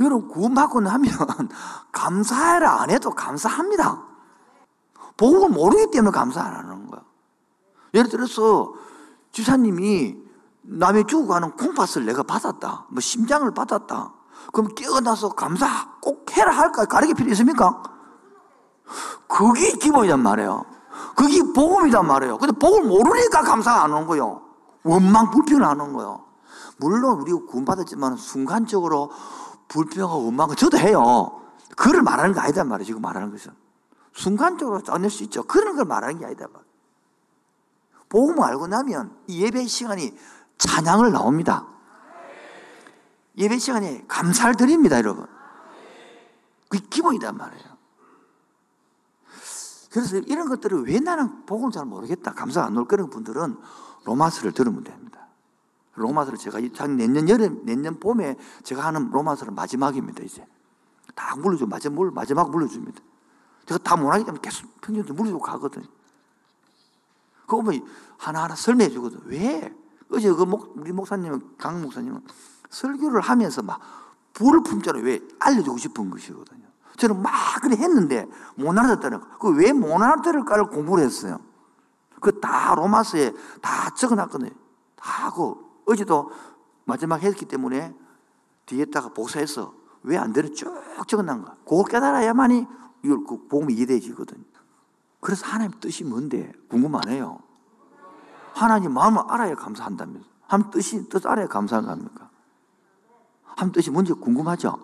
여러분 0.00 0.28
구원 0.28 0.54
받고 0.54 0.80
나면 0.80 1.10
감사해라 1.92 2.82
안 2.82 2.90
해도 2.90 3.10
감사합니다. 3.10 4.15
복음을 5.16 5.48
모르기 5.48 5.90
때문에 5.90 6.12
감사 6.12 6.42
안 6.42 6.54
하는 6.54 6.86
거예요. 6.86 7.04
예를 7.94 8.10
들어서 8.10 8.74
주사님이 9.32 10.16
남의 10.62 11.06
죽고 11.06 11.26
가는 11.26 11.50
콩팥을 11.52 12.06
내가 12.06 12.22
받았다. 12.22 12.86
뭐 12.90 13.00
심장을 13.00 13.48
받았다. 13.52 14.12
그럼 14.52 14.74
깨어나서 14.74 15.30
감사 15.30 15.98
꼭 16.00 16.36
해라 16.36 16.52
할까? 16.52 16.84
가르칠 16.84 17.14
필요 17.14 17.30
있습니까? 17.30 17.82
그게 19.26 19.72
기본이란 19.72 20.22
말이에요. 20.22 20.64
그게 21.16 21.42
복음이란 21.52 22.06
말이에요. 22.06 22.38
근데 22.38 22.52
복음을 22.58 22.88
모르니까 22.88 23.42
감사 23.42 23.72
안 23.82 23.92
하는 23.92 24.06
거예요. 24.06 24.42
원망, 24.84 25.30
불평하는 25.30 25.92
거예요. 25.92 26.24
물론 26.78 27.20
우리가 27.20 27.38
구원받았지만 27.46 28.16
순간적으로 28.16 29.10
불평하고 29.68 30.26
원망을 30.26 30.56
저도 30.56 30.78
해요. 30.78 31.40
그를 31.76 32.02
말하는 32.02 32.32
게 32.32 32.40
아니다 32.40 32.64
말이에요. 32.64 32.86
지금 32.86 33.02
말하는 33.02 33.30
것은. 33.30 33.52
순간적으로 34.16 34.82
짜낼 34.82 35.10
수 35.10 35.22
있죠. 35.24 35.42
그런 35.44 35.76
걸 35.76 35.84
말하는 35.84 36.18
게 36.18 36.24
아니다. 36.24 36.46
복음을 38.08 38.42
알고 38.44 38.66
나면 38.66 39.14
이 39.26 39.42
예배 39.42 39.66
시간이 39.66 40.16
찬양을 40.56 41.12
나옵니다. 41.12 41.66
예배 43.36 43.58
시간에 43.58 44.04
감사를 44.08 44.54
드립니다, 44.54 44.96
여러분. 44.96 45.26
그게 46.68 46.84
기본이란 46.88 47.36
말이에요. 47.36 47.76
그래서 49.92 50.16
이런 50.18 50.48
것들을 50.48 50.84
왜 50.86 50.98
나는 50.98 51.44
복음 51.44 51.70
잘 51.70 51.84
모르겠다, 51.84 52.32
감사가 52.32 52.66
안 52.68 52.74
나올 52.74 52.88
그런 52.88 53.10
분들은 53.10 53.58
로마서를 54.04 54.52
들으면 54.52 54.82
됩니다. 54.82 55.26
로마서를 55.94 56.38
제가 56.38 56.58
내년 56.88 57.28
여름, 57.28 57.64
내년 57.66 58.00
봄에 58.00 58.36
제가 58.62 58.84
하는 58.84 59.10
로마서는 59.10 59.54
마지막입니다, 59.54 60.22
이제. 60.22 60.46
다 61.14 61.36
물려줘, 61.36 61.66
마지막, 61.66 62.14
마지막 62.14 62.50
물려줍니다. 62.50 63.00
제가 63.66 63.78
다 63.78 63.96
못하기 63.96 64.24
때문에 64.24 64.40
계속 64.40 64.68
평균 64.80 65.04
물려주고 65.14 65.40
가거든요. 65.40 65.86
그거 67.46 67.62
뭐 67.62 67.72
하나하나 68.18 68.54
설명해 68.54 68.90
주거든. 68.90 69.20
왜? 69.26 69.74
어제 70.10 70.32
그 70.32 70.42
목, 70.42 70.76
우리 70.76 70.92
목사님은, 70.92 71.56
강 71.58 71.82
목사님은 71.82 72.22
설교를 72.70 73.20
하면서 73.20 73.62
막 73.62 73.80
불을 74.34 74.62
품자로 74.62 75.00
왜 75.00 75.20
알려주고 75.38 75.78
싶은 75.78 76.10
것이거든요. 76.10 76.66
저는 76.96 77.20
막 77.22 77.32
그래 77.62 77.76
했는데 77.76 78.26
못 78.56 78.76
알아듣다는 78.76 79.20
거. 79.20 79.38
그왜 79.38 79.72
못 79.72 80.00
알아들을까를 80.00 80.66
공부를 80.68 81.04
했어요. 81.04 81.40
그 82.20 82.40
다 82.40 82.74
로마서에 82.74 83.32
다 83.60 83.90
적어놨거든요. 83.94 84.50
다 84.96 85.26
하고 85.26 85.82
어제도 85.86 86.30
마지막 86.84 87.22
했기 87.22 87.44
때문에 87.44 87.94
뒤에다가 88.66 89.10
복사해서 89.10 89.74
왜 90.02 90.16
안 90.16 90.32
되는 90.32 90.54
쭉 90.54 90.72
적어놓은 91.06 91.42
거. 91.42 91.52
그거 91.64 91.84
깨달아야만이 91.84 92.66
이걸 93.04 93.24
그 93.24 93.46
복음이 93.48 93.74
이해되지거든요. 93.74 94.44
그래서 95.20 95.46
하나님 95.46 95.72
뜻이 95.80 96.04
뭔데 96.04 96.52
궁금하네요. 96.68 97.40
하나님 98.52 98.92
마음을 98.92 99.22
알아야 99.28 99.54
감사한다면서. 99.54 100.26
하나님 100.46 100.70
뜻이, 100.70 101.08
뜻 101.08 101.26
알아야 101.26 101.46
감사한 101.48 101.86
겁니까? 101.86 102.30
하나님 103.42 103.72
뜻이 103.72 103.90
뭔지 103.90 104.12
궁금하죠? 104.12 104.78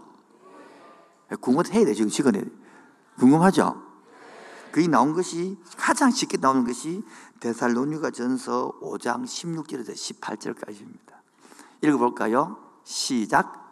궁금해야 1.40 1.85
돼, 1.85 1.94
지금 1.94 2.11
시간에. 2.11 2.44
궁금하죠? 3.18 3.81
그게 4.72 4.88
나온 4.88 5.14
것이, 5.14 5.59
가장 5.77 6.11
쉽게 6.11 6.38
나오는 6.38 6.64
것이 6.64 7.05
데살로니가 7.40 8.11
전서 8.11 8.72
5장 8.81 9.25
16절에서 9.25 9.92
18절까지입니다. 9.92 11.12
읽어볼까요? 11.83 12.59
시작. 12.85 13.62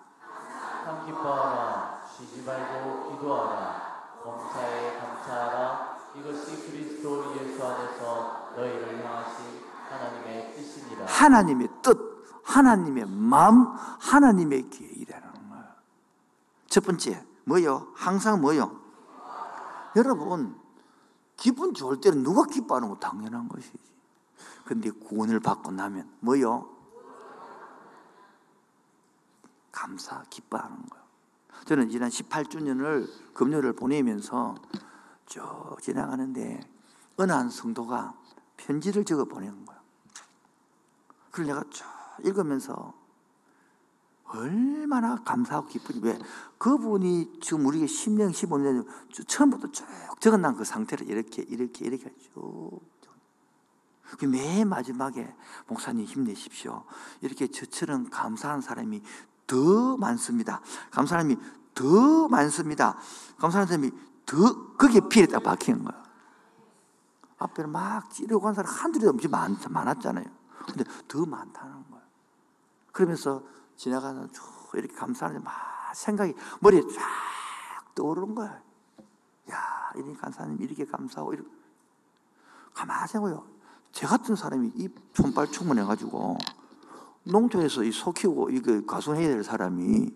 참 0.85 1.07
기뻐하라 1.07 2.01
쉬지 2.17 2.43
말고 2.43 3.11
기도하라 3.11 3.80
범사에 4.23 4.99
감사하라 4.99 5.99
이것이 6.15 6.71
그리스도 6.71 7.35
예수 7.37 7.65
안에서 7.65 8.53
너희를 8.57 9.05
향하신 9.05 9.61
하나님의 9.89 10.55
뜻이니라 10.55 11.07
하나님의 11.07 11.69
뜻, 11.83 11.99
하나님의 12.45 13.07
마음, 13.07 13.67
하나님의 14.01 14.71
계획이라는 14.71 15.49
거예요. 15.49 15.65
첫 16.67 16.85
번째, 16.85 17.25
뭐요? 17.45 17.93
항상 17.95 18.41
뭐요? 18.41 18.81
여러분, 19.97 20.59
기분 21.37 21.75
좋을 21.75 22.01
때는 22.01 22.23
누가 22.23 22.45
기뻐하는 22.45 22.89
거 22.89 22.97
당연한 22.97 23.49
것이지. 23.49 23.79
근데 24.65 24.91
구원을 24.91 25.41
받고 25.41 25.73
나면 25.73 26.09
뭐요? 26.21 26.69
감사, 29.73 30.23
기뻐하는 30.31 30.77
거예요. 30.77 31.00
저는 31.67 31.89
지난 31.89 32.09
18주년을 32.09 33.09
금요를 33.35 33.75
보내면서 33.75 34.57
쭉 35.27 35.79
지나가는데 35.81 36.61
어느 37.17 37.33
한 37.33 37.51
성도가 37.51 38.15
편지를 38.57 39.05
적어 39.05 39.25
보낸 39.25 39.65
거예요. 39.65 39.81
그걸 41.31 41.47
내가 41.47 41.65
쭉 41.71 41.85
읽으면서 42.25 42.95
얼마나 44.25 45.17
감사하고 45.17 45.67
기쁘지. 45.69 46.01
왜? 46.03 46.19
그분이 46.59 47.41
지금 47.41 47.67
우리가 47.67 47.87
10년, 47.87 48.31
15년, 48.31 48.87
처음부터 49.27 49.73
쭉 49.73 49.87
적어놓은 50.21 50.55
그 50.57 50.65
상태를 50.65 51.09
이렇게, 51.09 51.43
이렇게, 51.43 51.85
이렇게 51.85 52.13
쭉. 52.33 52.81
맨 54.27 54.69
마지막에, 54.69 55.35
목사님 55.67 56.05
힘내십시오. 56.05 56.85
이렇게 57.21 57.47
저처럼 57.47 58.11
감사하는 58.11 58.61
사람이 58.61 59.03
더 59.51 59.97
많습니다. 59.97 60.61
감사하는 60.93 61.35
사람이 61.35 61.37
더 61.75 62.29
많습니다. 62.29 62.97
감사하는 63.39 63.67
사람이 63.67 63.91
더, 64.25 64.77
그게 64.77 65.01
필에 65.01 65.27
딱 65.27 65.43
박히는 65.43 65.83
거야. 65.83 66.01
앞에는 67.39 67.71
막 67.71 68.09
찌르고 68.11 68.41
간 68.41 68.55
사람 68.55 68.73
한둘이 68.73 69.09
엄청 69.09 69.31
많, 69.33 69.57
많았잖아요. 69.69 70.25
근데 70.67 70.85
더 71.09 71.27
많다는 71.27 71.73
거예요. 71.91 72.05
그러면서 72.93 73.43
지나가는 73.77 74.31
쭉 74.33 74.45
이렇게 74.75 74.95
감사하는데 74.95 75.45
막 75.45 75.53
생각이 75.95 76.35
머리에 76.61 76.83
쫙 76.83 77.95
떠오르는 77.97 78.37
거야. 78.37 78.63
야, 79.51 79.91
이렇게 79.97 80.15
감사님 80.15 80.61
이렇게 80.61 80.85
감사하고 80.85 81.35
이렇게 81.35 81.51
가만히 82.73 83.09
생각해요. 83.09 83.45
제 83.91 84.07
같은 84.07 84.37
사람이 84.37 84.73
이 84.77 84.89
손발 85.15 85.51
충분해가지고 85.51 86.39
농촌에서 87.25 87.85
이 87.85 87.93
소 87.93 88.13
키우고 88.13 88.51
이거 88.51 88.85
가수해야 88.87 89.29
될 89.29 89.45
사람이 89.45 90.11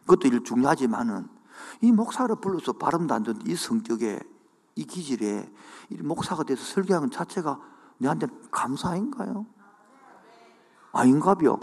그것도 0.00 0.28
일 0.28 0.42
중요하지만은 0.44 1.28
이 1.82 1.92
목사를 1.92 2.34
불러서 2.36 2.74
발음도 2.74 3.14
안 3.14 3.22
듣는 3.22 3.46
이 3.46 3.54
성격에 3.54 4.20
이 4.74 4.84
기질에 4.84 5.50
이 5.90 5.96
목사가 6.02 6.44
돼서 6.44 6.62
설교하는 6.64 7.10
자체가 7.10 7.60
내한테 7.98 8.26
감사인가요? 8.50 9.46
아닌가요? 10.92 11.58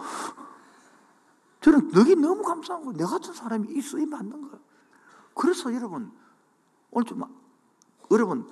저는 1.62 1.90
너기 1.90 2.16
너무 2.16 2.42
감사한 2.42 2.84
거예요. 2.84 2.98
내 2.98 3.04
같은 3.06 3.34
사람이 3.34 3.70
이 3.72 3.82
쓰임 3.82 4.10
받는 4.10 4.42
거예요. 4.42 4.60
그래서 5.34 5.74
여러분, 5.74 6.12
오늘 6.92 7.06
좀, 7.06 7.24
여러분, 8.12 8.48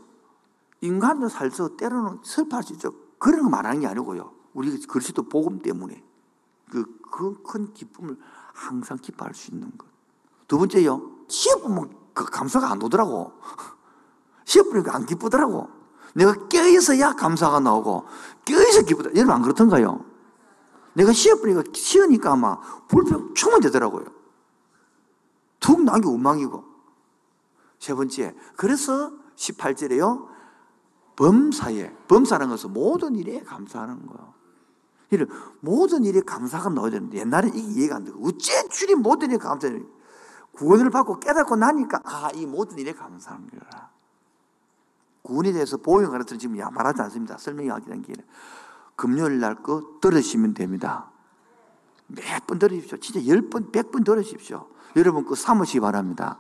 인간도 0.80 1.28
살서 1.30 1.76
때로는 1.76 2.20
슬퍼할 2.24 2.64
수 2.64 2.74
있죠. 2.74 2.94
그런 3.20 3.44
거 3.44 3.50
말하는 3.50 3.82
게 3.82 3.88
아니고요. 3.88 4.34
우리 4.54 4.80
그리스도 4.88 5.24
복음 5.24 5.60
때문에 5.60 6.04
그 6.72 7.02
큰 7.44 7.74
기쁨을 7.74 8.18
항상 8.54 8.98
기뻐할 8.98 9.34
수 9.34 9.52
있는 9.52 9.70
것. 9.78 9.88
두 10.48 10.58
번째요. 10.58 11.02
시험 11.28 11.62
보면 11.62 11.96
그 12.14 12.26
감사가 12.26 12.72
안 12.72 12.82
오더라고. 12.82 13.34
시험 14.46 14.70
보니까 14.70 14.96
안 14.96 15.06
기쁘더라고. 15.06 15.70
내가 16.14 16.34
껴있어야 16.50 17.14
감사가 17.14 17.60
나오고, 17.60 18.06
껴있어 18.44 18.82
기쁘다. 18.82 19.12
여러분 19.16 19.34
안 19.34 19.42
그렇던가요? 19.42 20.06
내가 20.94 21.14
시어보니까 21.14 21.64
시으니까 21.74 22.34
아마 22.34 22.60
불평 22.90 23.34
충분 23.34 23.62
되더라고요. 23.62 24.06
툭 25.62 25.84
나온 25.84 26.02
게 26.02 26.08
원망이고. 26.08 26.66
세 27.80 27.94
번째, 27.94 28.36
그래서 28.58 29.14
18절에요. 29.38 30.28
범사에, 31.16 31.96
범사라는 32.08 32.50
것은 32.52 32.74
모든 32.74 33.16
일에 33.16 33.42
감사하는 33.42 34.06
거예요. 34.06 34.41
이를 35.12 35.28
모든 35.60 36.04
일에 36.06 36.22
감사가 36.22 36.70
나와야 36.70 36.92
되는데 36.92 37.20
옛날에 37.20 37.50
이게 37.50 37.60
이해가 37.60 37.98
안 37.98 38.06
되고 38.06 38.26
어째 38.26 38.68
줄이 38.70 38.96
모든 38.96 39.30
일에 39.30 39.38
감사해 39.38 39.80
구원을 40.54 40.90
받고 40.90 41.20
깨닫고 41.20 41.58
나니까 41.58 42.02
아, 42.04 42.30
이 42.34 42.46
모든 42.46 42.80
일에 42.80 42.94
감사한 42.94 43.48
거라. 43.50 43.90
구원에 45.22 45.52
대해서 45.52 45.78
보행 45.78 46.10
가르치는 46.10 46.40
지금 46.40 46.58
말하지 46.74 47.02
않습니다. 47.04 47.38
설명하기 47.38 47.90
는 47.90 48.02
길에. 48.02 48.24
금요일 48.96 49.40
날 49.40 49.62
거 49.62 50.00
들으시면 50.02 50.54
됩니다. 50.54 51.12
몇 52.08 52.46
번 52.48 52.60
들으십시오. 52.60 52.98
진짜 52.98 53.26
열 53.28 53.50
번, 53.50 53.72
백 53.72 53.92
번 53.92 54.04
들으십시오. 54.04 54.68
여러분 54.96 55.26
그 55.26 55.36
삼으시기 55.36 55.80
바랍니다. 55.80 56.40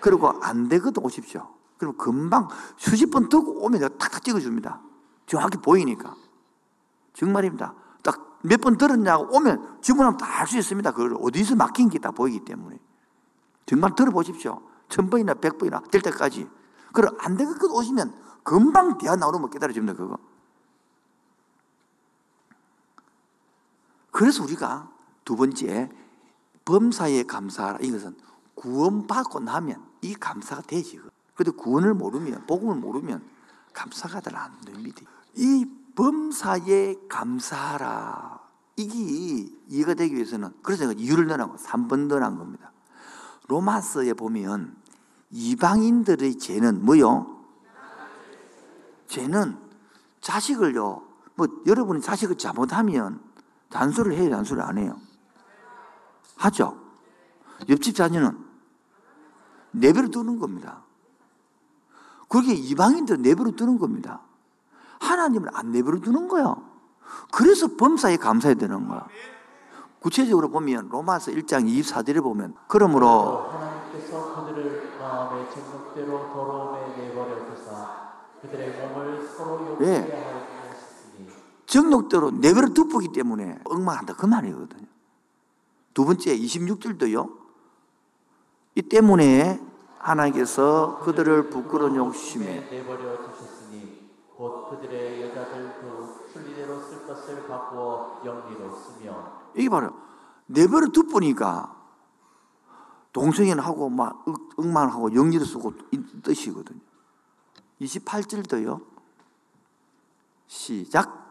그리고 0.00 0.28
안 0.42 0.68
되거든 0.68 1.02
오십시오. 1.04 1.48
그럼 1.78 1.96
금방 1.96 2.48
수십 2.76 3.06
번 3.10 3.28
듣고 3.28 3.64
오면 3.64 3.80
내가 3.80 3.96
탁탁 3.96 4.22
찍어줍니다. 4.24 4.80
정확히 5.26 5.58
보이니까. 5.58 6.14
정말입니다. 7.14 7.74
딱몇번 8.44 8.76
들었냐고 8.78 9.34
오면 9.36 9.80
주문하면 9.80 10.18
다 10.18 10.40
알 10.40 10.46
수 10.46 10.58
있습니다. 10.58 10.92
그걸 10.92 11.16
어디서 11.20 11.56
막힌 11.56 11.88
게 11.88 11.98
다 11.98 12.10
보이기 12.10 12.44
때문에. 12.44 12.78
정말 13.66 13.94
들어보십시오. 13.94 14.60
천 14.88 15.08
번이나 15.08 15.34
백 15.34 15.58
번이나 15.58 15.80
될 15.90 16.02
때까지. 16.02 16.48
그럼 16.92 17.16
안 17.20 17.36
되거든 17.36 17.70
오시면 17.70 18.14
금방 18.42 18.98
대화 18.98 19.16
나오는 19.16 19.40
거 19.40 19.48
깨달아집니다. 19.48 19.94
그거. 19.94 20.18
그래서 24.10 24.44
우리가 24.44 24.90
두 25.24 25.34
번째 25.34 25.90
범사에 26.64 27.24
감사하라. 27.24 27.78
이것은 27.80 28.16
구원받고 28.54 29.40
나면 29.40 29.84
이 30.02 30.14
감사가 30.14 30.62
되지. 30.62 31.00
그런데 31.34 31.56
구원을 31.56 31.94
모르면 31.94 32.46
복음을 32.46 32.76
모르면 32.76 33.26
감사가 33.72 34.20
잘 34.20 34.36
안 34.36 34.60
됩니다. 34.60 35.02
이 35.34 35.66
범사에 35.94 36.96
감사하라. 37.08 38.40
이게 38.76 39.52
이해가 39.68 39.94
되기 39.94 40.14
위해서는 40.14 40.52
그래서 40.62 40.90
이유를 40.92 41.26
넣어놓고 41.26 41.56
3번 41.56 42.06
넣어놓은 42.06 42.38
겁니다. 42.38 42.72
로마서에 43.48 44.14
보면 44.14 44.76
이방인들의 45.30 46.38
죄는 46.38 46.84
뭐요? 46.84 47.44
죄는 49.06 49.58
자식을요. 50.20 51.06
뭐 51.36 51.46
여러분이 51.66 52.00
자식을 52.00 52.36
잘못하면 52.38 53.20
단수를 53.70 54.14
해요, 54.14 54.30
단수를 54.30 54.62
안 54.62 54.78
해요? 54.78 54.98
하죠. 56.36 56.80
옆집 57.68 57.94
자녀는 57.94 58.36
내버려 59.72 60.08
두는 60.08 60.38
겁니다. 60.38 60.82
그게 62.28 62.54
이방인들 62.54 63.22
내버려 63.22 63.52
두는 63.52 63.78
겁니다. 63.78 64.23
하나님을 65.00 65.50
안 65.52 65.72
내버려 65.72 66.00
두는 66.00 66.28
거예요. 66.28 66.62
그래서 67.32 67.68
범사에 67.76 68.16
감사해야 68.16 68.56
되는 68.56 68.88
거야. 68.88 69.06
구체적으로 70.00 70.50
보면 70.50 70.88
로마서 70.90 71.30
1장 71.32 71.66
24절에 71.66 72.22
보면 72.22 72.54
그러므로 72.68 73.48
하나님께서 73.50 74.44
그들을 74.44 74.98
마음의 75.00 75.46
정욕대로 75.50 76.30
더러움에 76.30 76.96
내버려 76.96 77.46
두사 77.46 78.12
그들의 78.42 78.88
몸을 78.88 79.26
서로 79.26 79.66
욕하게 79.66 79.86
예. 79.86 80.02
주셨으니 80.02 81.28
정욕대로 81.64 82.32
내버려 82.32 82.68
두기 82.68 83.12
때문에 83.12 83.60
엉망한다 83.64 84.14
그 84.14 84.26
말이거든요. 84.26 84.86
두 85.94 86.04
번째 86.04 86.36
26절도요. 86.36 87.30
이 88.74 88.82
때문에 88.82 89.60
하나님께서 89.98 91.00
그들을 91.04 91.48
부끄러운 91.48 91.96
욕심에 91.96 92.68
내버려 92.70 93.16
두셨으니 93.22 93.44
곧 93.46 93.53
그들의 94.70 95.22
여자들도 95.22 96.28
순리대로 96.32 96.80
쓸 96.80 97.06
것을 97.06 97.46
바꾸어 97.46 98.20
영리로 98.24 98.74
쓰며 98.74 99.44
이게 99.54 99.68
바로 99.68 99.92
내버려 100.46 100.88
두보니까 100.88 101.74
동성애는 103.12 103.62
하고 103.62 103.88
막 103.88 104.24
엉망하고 104.56 105.14
영리를 105.14 105.46
쓰고 105.46 105.72
이 105.92 106.02
뜻이거든요. 106.22 106.80
28절도요. 107.80 108.84
시작. 110.46 111.24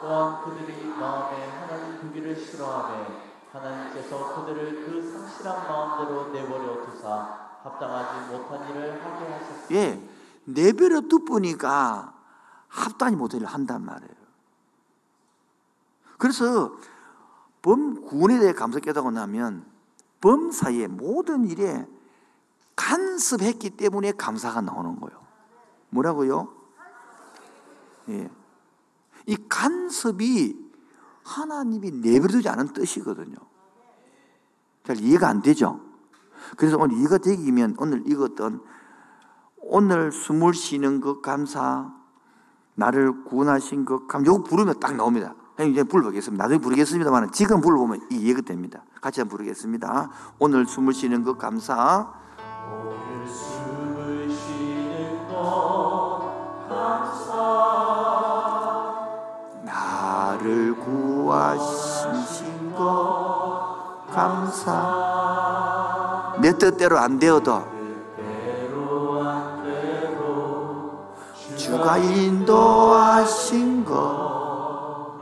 또한 0.00 0.44
그들이 0.44 0.84
마음에 0.86 1.46
하나님 1.46 2.00
두기를 2.00 2.36
싫어하며 2.36 3.06
하나님께서 3.52 4.34
그들을 4.34 4.86
그 4.86 5.12
상실한 5.12 5.68
마음대로 5.68 6.28
내버려 6.32 6.86
두사 6.86 7.46
합당하지 7.62 8.32
못한 8.32 8.68
일을 8.70 9.04
하게 9.04 9.32
하셨으니 9.32 9.78
예, 9.78 10.08
내버려 10.44 11.02
두보니까 11.02 12.15
합당히 12.68 13.16
못한 13.16 13.40
일을 13.40 13.52
한단 13.52 13.84
말이에요. 13.84 14.14
그래서 16.18 16.76
범 17.62 18.02
구원에 18.02 18.38
대해 18.38 18.52
감사 18.52 18.78
깨닫고 18.78 19.10
나면 19.10 19.66
범사의 20.20 20.88
모든 20.88 21.46
일에 21.46 21.86
간섭했기 22.74 23.70
때문에 23.70 24.12
감사가 24.12 24.60
나오는 24.60 25.00
거예요. 25.00 25.20
뭐라고요? 25.90 26.52
예. 28.08 28.30
이 29.26 29.36
간섭이 29.48 30.54
하나님이 31.24 31.90
내버려두지 31.90 32.48
않은 32.48 32.72
뜻이거든요. 32.72 33.36
잘 34.84 35.00
이해가 35.00 35.28
안 35.28 35.42
되죠? 35.42 35.80
그래서 36.56 36.76
오늘 36.78 36.96
이해가 36.98 37.18
되기 37.18 37.50
면 37.50 37.74
오늘 37.78 38.06
이것던 38.06 38.62
오늘 39.58 40.12
숨을 40.12 40.54
쉬는 40.54 41.00
것 41.00 41.22
감사, 41.22 41.92
나를 42.76 43.24
구원하신 43.24 43.84
것 43.84 44.06
감사, 44.06 44.30
요거 44.30 44.44
부르면 44.44 44.78
딱 44.80 44.94
나옵니다. 44.94 45.34
형님 45.56 45.72
이제 45.72 45.82
불러보겠습니다. 45.82 46.44
나중에 46.44 46.60
부르겠습니다만 46.60 47.32
지금 47.32 47.60
불러보면 47.60 48.06
이해가 48.10 48.42
됩니다. 48.42 48.84
같이 49.00 49.20
한번 49.20 49.38
부르겠습니다. 49.38 50.10
오늘 50.38 50.66
숨을 50.66 50.92
쉬는 50.92 51.24
것 51.24 51.38
감사, 51.38 52.12
오늘 52.70 53.26
숨을 53.26 54.30
쉬는 54.30 55.28
것 55.28 56.66
감사 56.68 57.32
나를 59.64 60.76
구하신 60.76 62.74
것 62.74 64.06
감사. 64.10 65.16
내 66.40 66.52
뜻대로 66.52 66.98
안 66.98 67.18
되어도 67.18 67.75
주가 71.66 71.98
인도하신 71.98 73.84
것 73.84 75.16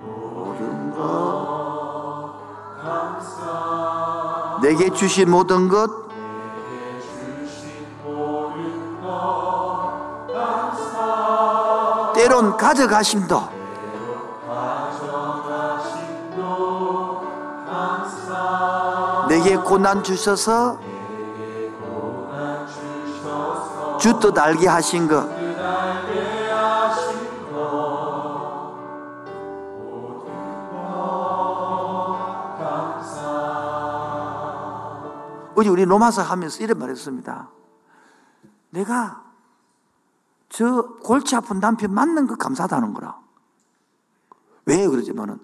모든 0.00 0.92
것 0.92 2.34
감사. 2.80 4.60
내게 4.62 4.90
주신 4.90 5.28
모든 5.28 5.68
것 5.68 5.90
때론 12.14 12.56
가져가심도 12.56 13.42
내게 19.28 19.56
고난 19.56 20.04
주셔서 20.04 20.78
고난 21.80 22.66
주셔서 22.68 23.98
주뜻 23.98 24.38
알게 24.38 24.68
하신 24.68 25.08
것 25.08 25.39
어제 35.60 35.68
우리 35.68 35.84
로마서 35.84 36.22
하면서 36.22 36.64
이런 36.64 36.78
말 36.78 36.88
했습니다. 36.88 37.50
내가 38.70 39.22
저 40.48 40.82
골치 41.02 41.36
아픈 41.36 41.60
남편 41.60 41.92
만난 41.92 42.26
거 42.26 42.34
감사하다는 42.36 42.94
거라. 42.94 43.18
왜 44.64 44.86
그러지만은 44.88 45.38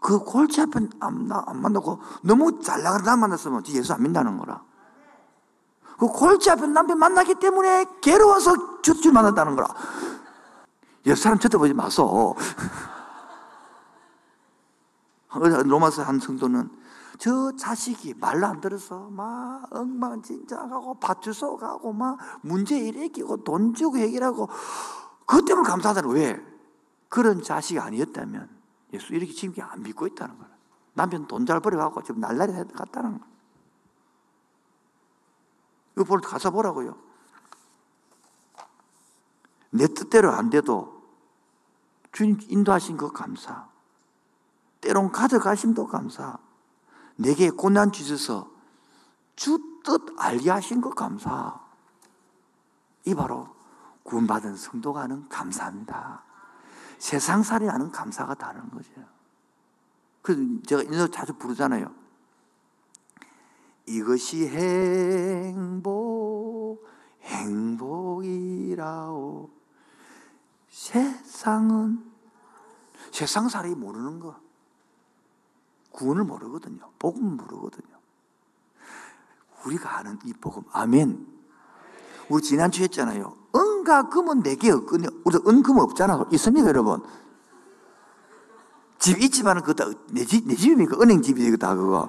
그 0.00 0.18
골치 0.18 0.60
아픈 0.60 0.90
안, 0.98 1.28
나- 1.28 1.44
안 1.46 1.62
만나고 1.62 2.00
너무 2.22 2.60
잘 2.60 2.82
나가는 2.82 3.04
사람 3.04 3.20
만났으면 3.20 3.62
예수 3.68 3.92
안 3.92 4.02
믿는다는 4.02 4.38
거라. 4.38 4.60
그 5.98 6.08
골치 6.08 6.50
아픈 6.50 6.72
남편 6.72 6.98
만나기 6.98 7.36
때문에 7.36 7.84
괴로워서 8.00 8.80
주주 8.82 9.12
만난다는 9.12 9.54
거라. 9.54 9.68
옆 11.06 11.16
사람 11.16 11.38
쳐다보지 11.38 11.74
마소. 11.74 12.34
로마서 15.64 16.02
한 16.02 16.18
성도는 16.18 16.68
저 17.20 17.54
자식이 17.54 18.14
말로 18.14 18.46
안 18.46 18.62
들어서 18.62 19.10
막 19.10 19.66
엉망진창하고 19.70 20.94
밭주소 20.94 21.58
가고 21.58 21.92
막 21.92 22.18
문제 22.40 22.78
일으키고 22.78 23.44
돈 23.44 23.74
주고 23.74 23.98
해결하고 23.98 24.48
그것 25.26 25.44
때문에 25.44 25.68
감사하다는. 25.68 26.10
왜? 26.12 26.42
그런 27.10 27.42
자식이 27.42 27.78
아니었다면 27.78 28.48
예수 28.94 29.12
이렇게 29.12 29.34
지금 29.34 29.62
안 29.62 29.82
믿고 29.82 30.06
있다는 30.06 30.38
거예요. 30.38 30.50
남편 30.94 31.26
돈 31.26 31.44
잘 31.44 31.60
벌어가고 31.60 32.02
지금 32.02 32.22
날라리 32.22 32.54
갔다는 32.72 33.18
거예요. 33.18 33.30
이거 35.96 36.04
볼 36.04 36.22
가서 36.22 36.50
보라고요. 36.50 36.96
내 39.72 39.86
뜻대로 39.88 40.30
안 40.30 40.48
돼도 40.48 41.02
주님 42.12 42.38
인도하신 42.48 42.96
것 42.96 43.12
감사. 43.12 43.68
때론 44.80 45.12
가져가심도 45.12 45.86
감사. 45.86 46.38
내게 47.20 47.50
고난 47.50 47.92
주셔서 47.92 48.50
주 49.36 49.70
뜻 49.82 50.14
알게 50.18 50.50
하신 50.50 50.80
것 50.80 50.94
감사. 50.94 51.60
이 53.04 53.14
바로 53.14 53.48
구원받은 54.02 54.56
성도가 54.56 55.02
하는 55.02 55.28
감사입니다. 55.28 56.22
세상 56.98 57.42
살이 57.42 57.66
하는 57.66 57.90
감사가 57.90 58.34
다른 58.34 58.70
거죠. 58.70 58.90
그래서 60.22 60.42
제가 60.66 60.82
이 60.82 60.88
노래 60.88 61.10
자주 61.10 61.32
부르잖아요. 61.34 61.92
이것이 63.86 64.46
행복, 64.48 65.88
행복이라오. 67.22 68.70
세상은 70.68 72.04
세상 73.10 73.48
사람이 73.48 73.74
모르는 73.74 74.20
거. 74.20 74.38
구원을 76.00 76.24
모르거든요. 76.24 76.80
복음을 76.98 77.36
모르거든요. 77.36 77.94
우리가 79.66 79.98
아는 79.98 80.18
이 80.24 80.32
복음. 80.32 80.62
아멘. 80.72 81.26
우리 82.30 82.42
지난주에 82.42 82.84
했잖아요. 82.84 83.36
은과 83.54 84.08
금은 84.08 84.42
내게 84.42 84.70
없거든요. 84.70 85.10
우리 85.24 85.36
은, 85.46 85.62
금 85.62 85.78
없잖아. 85.78 86.26
있습니까, 86.32 86.68
여러분? 86.68 87.02
집 88.98 89.20
있지만 89.20 89.62
그거 89.62 89.94
내 90.10 90.24
집, 90.24 90.46
내 90.46 90.54
집입니까? 90.54 90.96
은행 91.02 91.20
집이 91.20 91.56
다 91.58 91.74
그거. 91.74 92.08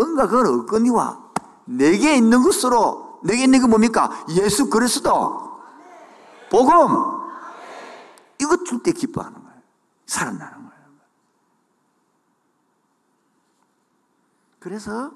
은과 0.00 0.26
금은 0.26 0.60
없거니와 0.60 1.30
내게 1.66 2.16
있는 2.16 2.42
것으로 2.42 3.20
내게 3.22 3.44
있는 3.44 3.60
게 3.60 3.66
뭡니까? 3.68 4.10
예수 4.30 4.68
그리스도. 4.68 5.60
복음. 6.50 6.72
이거 8.40 8.64
줄 8.64 8.82
때 8.82 8.90
기뻐하는 8.92 9.44
거예요. 9.44 9.60
살아나는 10.06 10.52
거예요. 10.54 10.68
그래서 14.58 15.12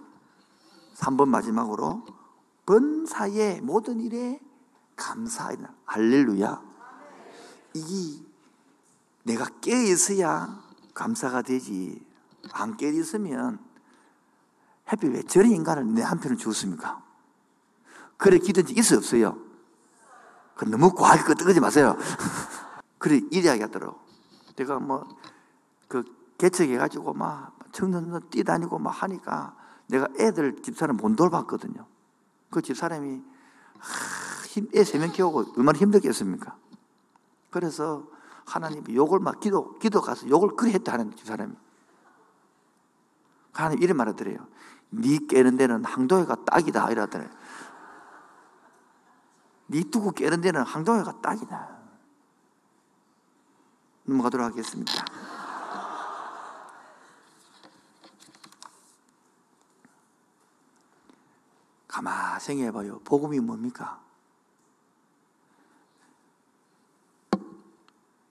3번 0.94 1.28
마지막으로 1.28 2.04
번사의 2.66 3.60
모든 3.60 4.00
일에 4.00 4.40
감사하다. 4.96 5.74
할렐루야. 5.84 6.62
이게 7.74 8.24
내가 9.24 9.46
깨어 9.60 9.82
있어야 9.82 10.62
감사가 10.94 11.42
되지. 11.42 12.04
안 12.52 12.76
깨어 12.76 12.90
있으면 12.90 13.58
해피 14.92 15.08
왜 15.08 15.22
저런 15.22 15.50
인간을 15.50 15.94
내 15.94 16.02
한편을 16.02 16.36
주었습니까? 16.36 17.02
그래 18.16 18.38
적 18.38 18.70
있어 18.76 18.96
없어요? 18.96 19.38
그 20.54 20.64
너무 20.64 20.92
과하게 20.94 21.24
끄떡하지 21.24 21.60
마세요. 21.60 21.96
그래 22.98 23.20
이래야 23.30 23.54
하더라고. 23.64 23.98
내가 24.56 24.78
뭐 24.78 25.06
그 25.92 26.02
개척해가지고 26.38 27.12
막 27.12 27.54
청년들 27.72 28.28
뛰다니고 28.30 28.78
막 28.78 28.90
하니까 28.90 29.56
내가 29.88 30.08
애들 30.18 30.62
집사람 30.62 30.96
못 30.96 31.16
돌봤거든요. 31.16 31.86
그 32.50 32.62
집사람이 32.62 33.22
애 34.74 34.84
세 34.84 34.98
명 35.00 35.10
키우고 35.12 35.54
얼마나 35.56 35.78
힘들겠습니까? 35.78 36.56
그래서 37.50 38.06
하나님이 38.44 38.94
욕을 38.94 39.18
막 39.18 39.40
기도, 39.40 39.78
기도 39.78 40.00
가서 40.00 40.28
욕을 40.28 40.56
그래 40.56 40.72
했다 40.72 40.92
하는 40.92 41.14
집사람이. 41.16 41.54
하나님 43.52 43.82
이런 43.82 43.96
말을 43.96 44.16
드려요. 44.16 44.46
네 44.90 45.18
깨는 45.26 45.56
데는 45.56 45.84
항도회가 45.84 46.44
딱이다. 46.44 46.90
이러더래. 46.90 47.28
네 49.66 49.82
두고 49.90 50.10
깨는 50.12 50.40
데는 50.42 50.62
항도회가 50.62 51.20
딱이다. 51.20 51.78
넘어가도록 54.04 54.46
하겠습니다. 54.46 54.92
가만 61.92 62.40
생각해봐요. 62.40 63.00
복음이 63.00 63.38
뭡니까? 63.40 64.00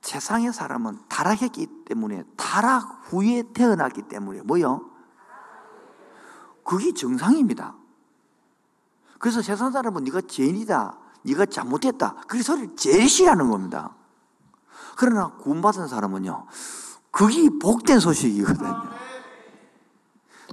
세상의 0.02 0.52
사람은 0.52 0.98
타락했기 1.08 1.68
때문에 1.86 2.24
타락 2.36 3.04
후에 3.06 3.44
태어났기 3.54 4.02
때문에 4.04 4.42
뭐요? 4.42 4.90
그게 6.66 6.92
정상입니다. 6.92 7.76
그래서 9.20 9.44
세상 9.44 9.72
사람은 9.72 10.06
네가 10.06 10.22
죄인이다, 10.22 10.98
네가 11.22 11.46
잘못했다, 11.46 12.16
그 12.28 12.42
소리를 12.42 12.76
제일 12.76 13.08
싫어하는 13.08 13.52
겁니다. 13.52 13.96
그러나 14.98 15.28
구원받은 15.38 15.88
사람은요, 15.88 16.48
그게 17.12 17.48
복된 17.62 18.00
소식이거든요. 18.00 18.90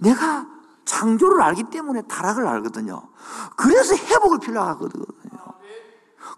내가 0.02 0.57
창조를 0.88 1.42
알기 1.42 1.64
때문에 1.64 2.00
타락을 2.02 2.46
알거든요. 2.46 3.02
그래서 3.56 3.94
회복을 3.94 4.38
필요하거든요. 4.38 5.04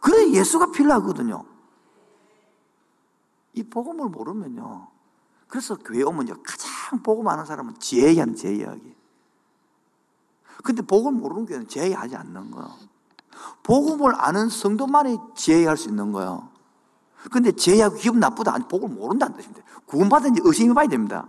그래서 0.01 0.31
예수가 0.31 0.73
필요하거든요. 0.73 1.45
이 3.53 3.63
복음을 3.63 4.09
모르면요. 4.09 4.89
그래서 5.47 5.77
교회 5.77 6.03
오면요. 6.03 6.35
가장 6.43 7.01
복음 7.03 7.29
아는 7.29 7.45
사람은 7.45 7.77
제 7.79 8.13
이야기는 8.13 8.35
제 8.35 8.53
이야기. 8.53 8.97
근데 10.65 10.83
복음을 10.83 11.21
모르는 11.21 11.47
교회는 11.47 11.69
제 11.69 11.83
이야기 11.83 11.95
하지 11.95 12.17
않는 12.17 12.51
거예요. 12.51 12.71
복음을 13.63 14.13
아는 14.17 14.49
성도만이 14.49 15.19
제 15.37 15.53
이야기 15.53 15.67
할수 15.67 15.89
있는 15.89 16.11
거예요. 16.11 16.49
근데 17.31 17.53
제 17.53 17.77
이야기 17.77 18.01
기분 18.01 18.19
나쁘다. 18.19 18.55
아니, 18.55 18.67
복음을 18.67 18.97
모른다는 18.97 19.37
뜻입니다. 19.37 19.63
구원받은 19.87 20.35
지 20.35 20.41
의심해 20.43 20.75
봐야 20.75 20.89
됩니다. 20.89 21.29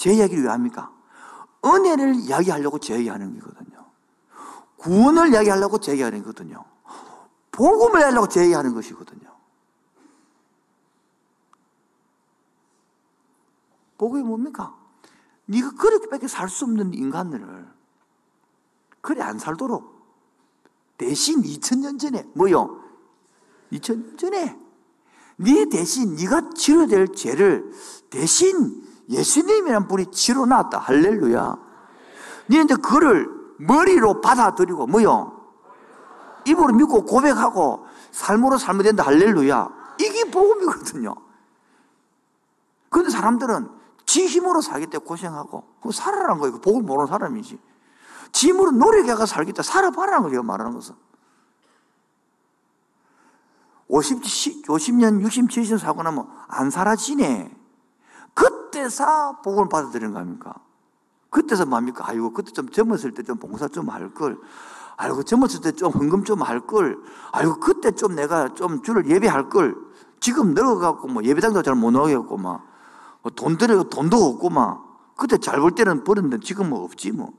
제 0.00 0.14
이야기를 0.14 0.44
왜 0.44 0.48
합니까? 0.48 0.90
은혜를 1.62 2.14
이야기하려고 2.20 2.78
제 2.78 2.94
이야기하는 2.94 3.38
거거든요. 3.38 3.84
구원을 4.78 5.30
이야기하려고 5.30 5.78
제 5.78 5.90
이야기하는 5.92 6.20
거거든요. 6.20 6.64
복음을 7.52 8.02
하려고 8.02 8.26
제 8.26 8.40
이야기하는 8.40 8.72
것이거든요. 8.72 9.30
복음이 13.98 14.22
뭡니까? 14.22 14.74
네가 15.44 15.72
그렇게밖에 15.72 16.28
살 16.28 16.48
수 16.48 16.64
없는 16.64 16.94
인간들을 16.94 17.68
그래 19.02 19.20
안 19.20 19.38
살도록 19.38 20.00
대신 20.96 21.42
2000년 21.42 22.00
전에 22.00 22.26
뭐요? 22.34 22.82
2000년 23.70 24.16
전에 24.16 24.58
네 25.36 25.68
대신 25.68 26.14
네가 26.16 26.52
치러야 26.54 26.86
될 26.86 27.08
죄를 27.08 27.70
대신 28.08 28.88
예수님이란 29.10 29.88
분이 29.88 30.12
치러 30.12 30.46
놨다. 30.46 30.78
할렐루야. 30.78 31.56
이제 32.48 32.74
그거를 32.76 33.28
머리로 33.58 34.20
받아들이고 34.20 34.86
뭐요? 34.86 35.36
입으로 36.46 36.72
믿고 36.74 37.04
고백하고 37.04 37.86
삶으로 38.12 38.56
살면 38.56 38.84
된다. 38.84 39.04
할렐루야. 39.04 39.68
이게 40.00 40.24
복음이거든요. 40.30 41.14
그런데 42.88 43.10
사람들은 43.10 43.68
지 44.06 44.26
힘으로 44.26 44.60
때문에 44.62 44.98
고생하고 44.98 45.64
그 45.82 45.92
살아라는 45.92 46.38
거예요. 46.38 46.54
그 46.54 46.60
복을 46.60 46.82
모르는 46.82 47.06
사람이지. 47.06 47.60
지 48.32 48.48
힘으로 48.48 48.70
노력해가 48.70 49.26
때문에 49.26 49.62
살아봐라는 49.62 50.22
거예요. 50.28 50.42
말하는 50.42 50.72
것은. 50.72 50.94
50, 53.88 54.22
50년, 54.66 55.20
60, 55.20 55.48
70년 55.48 55.78
사고 55.78 56.02
나면 56.02 56.28
안 56.46 56.70
사라지네. 56.70 57.59
그때서 58.70 59.40
복을 59.42 59.68
받아들이는 59.68 60.12
거 60.12 60.20
아닙니까? 60.20 60.54
그때서 61.28 61.66
뭡니까? 61.66 62.04
아이고, 62.06 62.32
그때 62.32 62.52
좀 62.52 62.68
젊었을 62.68 63.12
때 63.14 63.22
좀 63.22 63.36
봉사 63.36 63.68
좀 63.68 63.88
할 63.90 64.12
걸. 64.14 64.38
아이고, 64.96 65.22
젊었을 65.22 65.60
때 65.60 65.72
좀 65.72 65.92
헌금 65.92 66.24
좀 66.24 66.42
할 66.42 66.60
걸. 66.66 66.98
아이고, 67.32 67.58
그때 67.60 67.90
좀 67.92 68.14
내가 68.14 68.54
좀 68.54 68.82
주를 68.82 69.06
예배할 69.08 69.48
걸. 69.48 69.76
지금 70.20 70.54
늙어갖고 70.54 71.08
뭐 71.08 71.24
예배당도 71.24 71.62
잘 71.62 71.74
못 71.74 71.90
나오겠고 71.90 72.36
막. 72.36 72.66
뭐돈 73.22 73.58
들여 73.58 73.84
돈도 73.84 74.16
없고 74.16 74.50
막. 74.50 75.14
그때 75.16 75.36
잘 75.38 75.60
벌 75.60 75.72
때는 75.72 76.04
벌었는데 76.04 76.40
지금은 76.40 76.70
뭐 76.70 76.84
없지 76.84 77.12
뭐. 77.12 77.32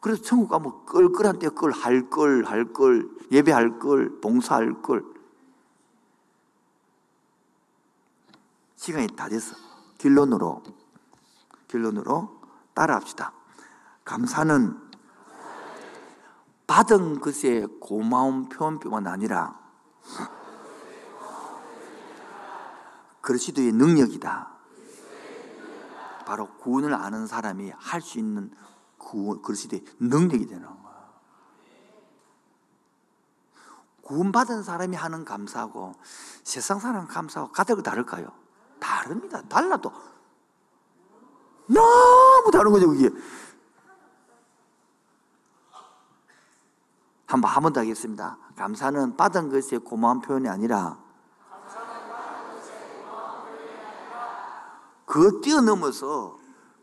그래서 0.00 0.22
천국 0.22 0.48
가면 0.48 0.84
끌끌한 0.86 1.38
때 1.38 1.48
끌, 1.48 1.72
할 1.72 2.08
걸, 2.10 2.44
할 2.44 2.72
걸, 2.72 3.08
예배할 3.32 3.78
걸, 3.78 4.20
봉사할 4.20 4.82
걸. 4.82 5.04
시간이 8.76 9.08
다 9.16 9.28
됐어. 9.28 9.65
결론으로, 10.06 10.62
결론으로 11.66 12.40
따라합시다. 12.74 13.32
감사는 14.04 14.86
받은 16.68 17.20
것의 17.20 17.66
고마운 17.80 18.48
표현뿐만 18.48 19.08
아니라 19.08 19.58
그리스도의 23.20 23.72
능력이다. 23.72 24.54
바로 26.24 26.48
구원을 26.58 26.94
아는 26.94 27.26
사람이 27.26 27.72
할 27.76 28.00
수 28.00 28.18
있는 28.20 28.52
구원, 28.98 29.42
그리스도의 29.42 29.84
능력이 29.98 30.46
되는 30.46 30.66
거야. 30.66 30.96
구원받은 34.02 34.62
사람이 34.62 34.94
하는 34.94 35.24
감사하고 35.24 35.94
세상 36.44 36.78
사람 36.78 37.08
감사하고 37.08 37.50
가득 37.50 37.82
다를까요? 37.82 38.45
다릅니다. 39.06 39.40
달라도 39.48 39.92
너무 41.68 42.50
다른 42.52 42.72
거죠, 42.72 42.88
그게. 42.88 43.08
한 47.28 47.40
번 47.40 47.50
한 47.50 47.62
번 47.62 47.72
더 47.72 47.80
하겠습니다. 47.80 48.38
감사는 48.56 49.16
받은 49.16 49.50
것에 49.50 49.78
고마운 49.78 50.20
표현이 50.20 50.48
아니라 50.48 50.98
그걸 55.06 55.40
뛰어넘어서 55.40 56.38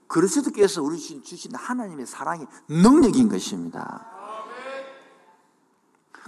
그리스도께서 0.07 0.82
우리 0.84 0.97
주신 0.99 1.55
하나님의 1.55 2.05
사랑의 2.05 2.47
능력인 2.69 3.30
것입니다. 3.30 4.05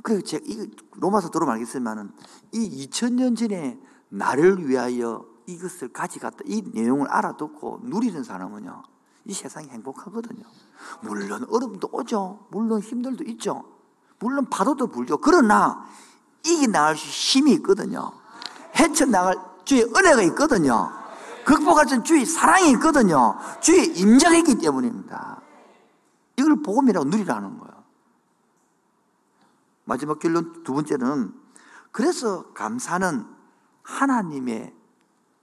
그리고 0.04 0.22
제가 0.22 0.44
이 0.46 0.70
로마서 0.96 1.30
들어보면 1.30 1.54
알겠지만은 1.56 2.12
이 2.52 2.88
2000년 2.88 3.38
전에 3.38 3.80
나를 4.10 4.68
위하여 4.68 5.26
이것을 5.48 5.90
가져갔다. 5.90 6.40
이 6.46 6.64
내용을 6.74 7.08
알아듣고 7.10 7.82
누리는 7.84 8.24
사람은요. 8.24 8.84
이 9.26 9.34
세상이 9.34 9.70
행복하거든요. 9.70 10.44
물론 11.02 11.46
어려움도 11.50 11.90
오죠. 11.92 12.48
물론 12.52 12.80
힘들도 12.80 13.24
있죠. 13.26 13.64
물론 14.20 14.46
파도도 14.50 14.88
불죠. 14.88 15.18
그러나 15.18 15.86
이기 16.46 16.68
나갈 16.68 16.96
수 16.96 17.06
힘이 17.08 17.54
있거든요. 17.54 18.12
헤쳐나갈 18.78 19.36
주의 19.64 19.84
은혜가 19.84 20.22
있거든요. 20.24 20.92
극복할 21.46 21.88
수 21.88 22.02
주의 22.04 22.26
사랑이 22.26 22.72
있거든요. 22.72 23.38
주의 23.62 23.88
임자가 23.88 24.36
있기 24.38 24.58
때문입니다. 24.58 25.42
이걸 26.38 26.62
복음이라고 26.62 27.06
누리라는 27.06 27.60
거예요. 27.60 27.84
마지막 29.86 30.20
결론 30.20 30.64
두 30.64 30.74
번째는 30.74 31.34
그래서 31.92 32.52
감사는 32.54 33.26
하나님의 33.84 34.74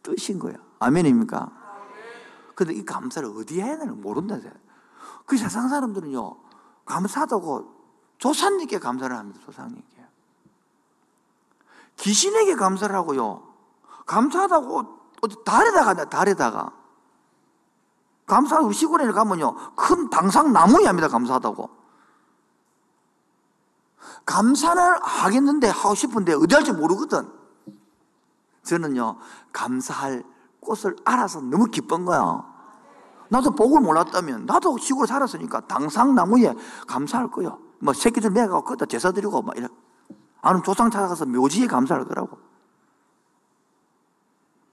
뜻인 0.02 0.38
거예요. 0.38 0.58
아멘입니까? 0.78 1.50
근데 2.54 2.74
이 2.74 2.84
감사를 2.84 3.28
어디에 3.28 3.62
해야 3.62 3.78
되는 3.78 4.00
모른다. 4.00 4.36
그 5.26 5.36
세상 5.36 5.68
사람들은요, 5.68 6.36
감사하다고 6.84 7.82
조상님께 8.18 8.78
감사를 8.78 9.16
합니다. 9.16 9.40
조상님께. 9.44 10.06
귀신에게 11.96 12.56
감사를 12.56 12.94
하고요. 12.94 13.42
감사하다고 14.06 14.98
어디 15.22 15.36
달에다가 15.44 16.04
달에다가. 16.04 16.72
감사하고 18.26 18.72
시골에 18.72 19.10
가면요, 19.10 19.74
큰 19.74 20.10
당상 20.10 20.52
나무에 20.52 20.86
합니다. 20.86 21.08
감사하다고. 21.08 21.70
감사를 24.24 24.80
하겠는데, 25.02 25.68
하고 25.68 25.94
싶은데, 25.94 26.34
어디 26.34 26.54
할지 26.54 26.72
모르거든. 26.72 27.41
저는요, 28.64 29.16
감사할 29.52 30.22
꽃을 30.60 30.96
알아서 31.04 31.40
너무 31.40 31.66
기쁜 31.66 32.04
거야. 32.04 32.44
나도 33.28 33.52
복을 33.52 33.80
몰랐다면, 33.80 34.46
나도 34.46 34.78
시골에 34.78 35.06
살았으니까 35.06 35.66
당상나무에 35.66 36.54
감사할 36.86 37.30
거야. 37.30 37.56
뭐, 37.80 37.92
새끼들 37.92 38.30
매가고 38.30 38.62
거기다 38.62 38.86
제사 38.86 39.10
드리고, 39.10 39.42
막 39.42 39.56
이래. 39.56 39.68
아는 40.42 40.62
조상 40.62 40.90
찾아가서 40.90 41.26
묘지에 41.26 41.66
감사할 41.66 42.04
거라고. 42.04 42.38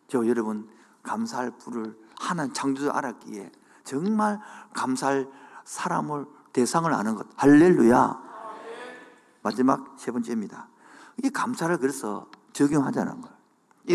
저 0.07 0.25
여러분, 0.27 0.69
감사할 1.03 1.51
불을 1.57 1.97
하나님 2.19 2.53
창조주 2.53 2.89
알았기에 2.89 3.51
정말 3.83 4.39
감사할 4.73 5.27
사람을, 5.63 6.25
대상을 6.51 6.91
아는 6.93 7.15
것. 7.15 7.27
할렐루야. 7.35 8.29
마지막 9.41 9.95
세 9.97 10.11
번째입니다. 10.11 10.67
이 11.23 11.29
감사를 11.29 11.77
그래서 11.77 12.27
적용하자는 12.53 13.21
거예요. 13.21 13.38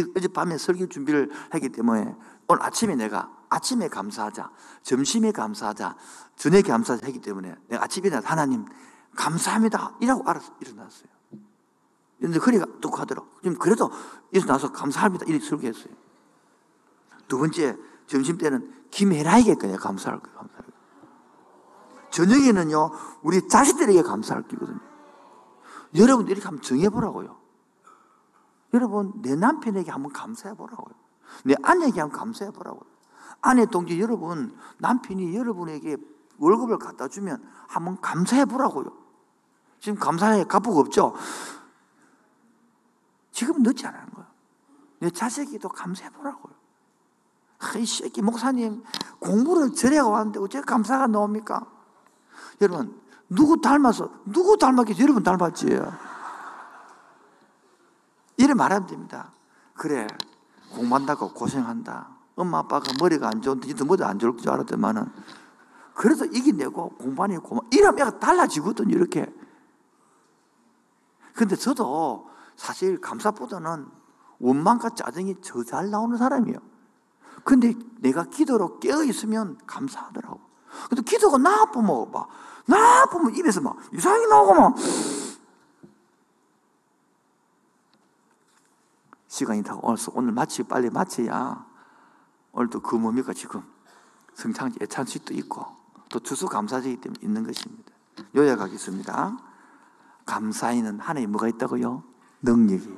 어젯밤에 0.01 0.59
설교 0.59 0.89
준비를 0.89 1.31
했기 1.55 1.69
때문에 1.69 2.15
오늘 2.49 2.63
아침에 2.63 2.97
내가 2.97 3.31
아침에 3.49 3.89
감사하자, 3.89 4.51
점심에 4.83 5.33
감사하자, 5.33 5.97
저녁에 6.37 6.63
감사하자 6.63 7.07
했기 7.07 7.21
때문에 7.21 7.55
내가 7.69 7.85
아침에 7.85 8.09
하나님 8.09 8.65
감사합니다. 9.15 9.97
이라고 10.01 10.29
알아서 10.29 10.53
일어났어요. 10.61 11.09
근데 12.21 12.39
허리가 12.39 12.67
뚝 12.81 12.99
하더라고. 12.99 13.29
지금 13.43 13.59
그래도 13.59 13.91
일어나서 14.33 14.73
감사합니다. 14.73 15.27
이렇게 15.27 15.45
설교했어요. 15.45 15.95
두 17.29 17.39
번째, 17.39 17.77
점심 18.07 18.39
때는 18.39 18.73
김혜라에게 18.91 19.55
그냥 19.55 19.77
감사할 19.77 20.21
거예요. 20.21 20.37
감사할 20.39 20.65
거예요. 20.65 20.75
저녁에는요, 22.11 22.91
우리 23.23 23.47
자식들에게 23.49 24.03
감사할 24.03 24.45
거거든요. 24.45 24.81
여러분들 25.97 26.33
이렇게 26.33 26.47
한번 26.47 26.63
정해보라고요. 26.63 27.44
여러분, 28.75 29.13
내 29.23 29.35
남편에게 29.35 29.91
한번 29.91 30.13
감사해 30.13 30.55
보라고요. 30.57 30.95
내 31.45 31.55
아내에게 31.63 32.01
한번 32.01 32.19
감사해 32.19 32.51
보라고요. 32.51 32.83
아내 33.41 33.65
동지 33.67 34.01
여러분, 34.01 34.57
남편이 34.79 35.35
여러분에게 35.35 35.97
월급을 36.39 36.79
갖다 36.79 37.09
주면 37.09 37.43
한번 37.69 38.01
감사해 38.01 38.45
보라고요. 38.45 38.93
지금 39.81 39.99
감사해 39.99 40.45
값부가 40.45 40.81
없죠? 40.81 41.15
지금 43.31 43.63
늦지 43.63 43.87
않은 43.87 44.11
거예요. 44.11 44.29
내 45.01 45.11
자식이도 45.11 45.69
감사해 45.69 46.11
보라고요. 46.11 46.55
아, 47.59 47.79
이 47.79 47.87
새끼 47.87 48.23
목사님 48.23 48.83
공부를 49.21 49.73
저래가 49.75 50.09
왔는데 50.09 50.41
어째 50.41 50.61
감사가 50.63 51.07
나옵니까? 51.07 51.67
여러분, 52.61 53.01
누구 53.29 53.61
닮아서, 53.61 54.11
누구 54.25 54.57
닮았겠지? 54.57 55.03
여러분 55.03 55.23
닮았지? 55.23 55.81
이래 58.37 58.55
말하면 58.55 58.87
됩니다. 58.87 59.33
그래, 59.75 60.07
공부한다고 60.75 61.33
고생한다. 61.33 62.09
엄마 62.37 62.59
아빠가 62.59 62.93
머리가 62.99 63.29
안 63.29 63.41
좋은데 63.43 63.69
니도 63.69 63.85
머리 63.85 64.03
안 64.03 64.19
좋을 64.19 64.37
줄 64.39 64.51
알았더만은 64.51 65.07
그래서 65.95 66.25
이겨내고 66.25 66.91
공부하니 66.97 67.39
고마 67.39 67.61
이러면 67.71 68.01
애가 68.01 68.19
달라지거든 68.19 68.91
이렇게. 68.91 69.33
근데 71.35 71.55
저도 71.55 72.29
사실 72.57 73.01
감사보다는 73.01 73.87
원망과 74.41 74.91
짜증이 74.91 75.41
저 75.43 75.63
잘 75.63 75.91
나오는 75.91 76.17
사람이에요. 76.17 76.59
근데 77.45 77.75
내가 78.01 78.25
기도로 78.25 78.79
깨어 78.81 79.05
있으면 79.05 79.59
감사하더라고. 79.67 80.41
근데 80.89 81.03
기도가 81.03 81.39
나쁘면 81.39 82.11
막 82.11 82.29
나쁘면 82.67 83.37
입에서 83.37 83.61
막 83.61 83.77
이상하게 83.93 84.27
나오고 84.27 84.55
막 84.55 84.75
시간이 89.35 89.65
다 89.65 89.77
오늘 89.83 89.99
오늘 90.15 90.31
마치 90.31 90.63
빨리 90.63 90.89
마쳐야 90.91 91.67
오늘도 92.53 92.83
그 92.83 92.95
뭡니까 92.95 93.33
지금 93.33 93.65
성창지 94.35 94.79
애찬식도 94.81 95.35
있고 95.35 95.67
또 96.09 96.21
주수 96.21 96.47
감사제기 96.47 97.01
때문에 97.01 97.19
있는 97.21 97.43
것입니다. 97.43 97.93
요약하겠습니다. 98.37 99.37
감사에는 100.25 101.01
하나님 101.01 101.33
뭐가 101.33 101.49
있다고요? 101.49 102.05
능력이. 102.43 102.97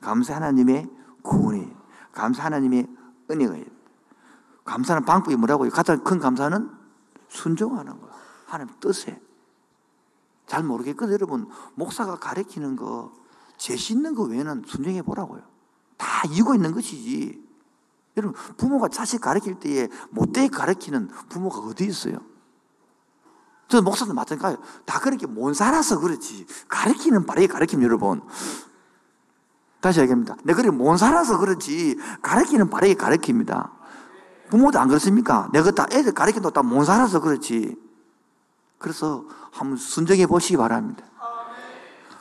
감사 0.00 0.36
하나님의 0.36 0.88
구원이. 1.20 1.70
감사 2.12 2.44
하나님의 2.44 2.88
은혜가 3.30 3.54
있다. 3.54 3.70
감사는 4.64 5.04
방법이 5.04 5.36
뭐라고요? 5.36 5.68
가장 5.68 6.02
큰 6.02 6.18
감사는 6.18 6.70
순종하는 7.28 8.00
거야. 8.00 8.10
하나님 8.46 8.72
뜻에. 8.80 9.20
잘 10.46 10.62
모르겠거든 10.62 11.12
여러분. 11.12 11.46
목사가 11.74 12.16
가르치는 12.16 12.76
거, 12.76 13.12
제시 13.58 13.92
있는 13.92 14.14
거 14.14 14.22
외에는 14.22 14.62
순종해 14.66 15.02
보라고요. 15.02 15.53
다 15.96 16.22
이유가 16.28 16.54
있는 16.54 16.72
것이지. 16.72 17.42
여러분, 18.16 18.40
부모가 18.56 18.88
자식 18.88 19.20
가르칠 19.20 19.58
때에 19.58 19.88
못되게 20.10 20.48
가르치는 20.48 21.08
부모가 21.28 21.58
어디 21.58 21.84
있어요? 21.84 22.18
저 23.68 23.82
목사도 23.82 24.14
마찬가지예요. 24.14 24.62
다 24.84 25.00
그렇게 25.00 25.26
못 25.26 25.52
살아서 25.54 25.98
그렇지. 25.98 26.46
가르치는 26.68 27.26
바르게 27.26 27.46
가르치면 27.48 27.84
여러분. 27.84 28.22
다시 29.80 30.00
얘기합니다. 30.00 30.36
내가 30.44 30.62
그렇게 30.62 30.76
못 30.76 30.96
살아서 30.96 31.38
그렇지. 31.38 31.98
가르치는 32.22 32.70
바르게 32.70 32.94
가르칩니다. 32.94 33.72
부모도 34.50 34.78
안 34.78 34.88
그렇습니까? 34.88 35.48
내가 35.52 35.70
다 35.72 35.86
애들 35.90 36.12
가르쳐도 36.12 36.50
다못 36.50 36.86
살아서 36.86 37.20
그렇지. 37.20 37.76
그래서 38.78 39.24
한번 39.50 39.76
순정해 39.76 40.26
보시기 40.26 40.56
바랍니다. 40.56 41.04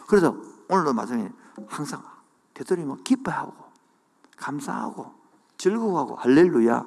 그래서 0.08 0.36
오늘도 0.70 0.94
마찬가지 0.94 1.34
항상 1.68 2.04
되도록이면 2.54 3.04
기뻐하고 3.04 3.54
감사하고 4.38 5.14
즐거워하고 5.58 6.16
할렐루야. 6.16 6.86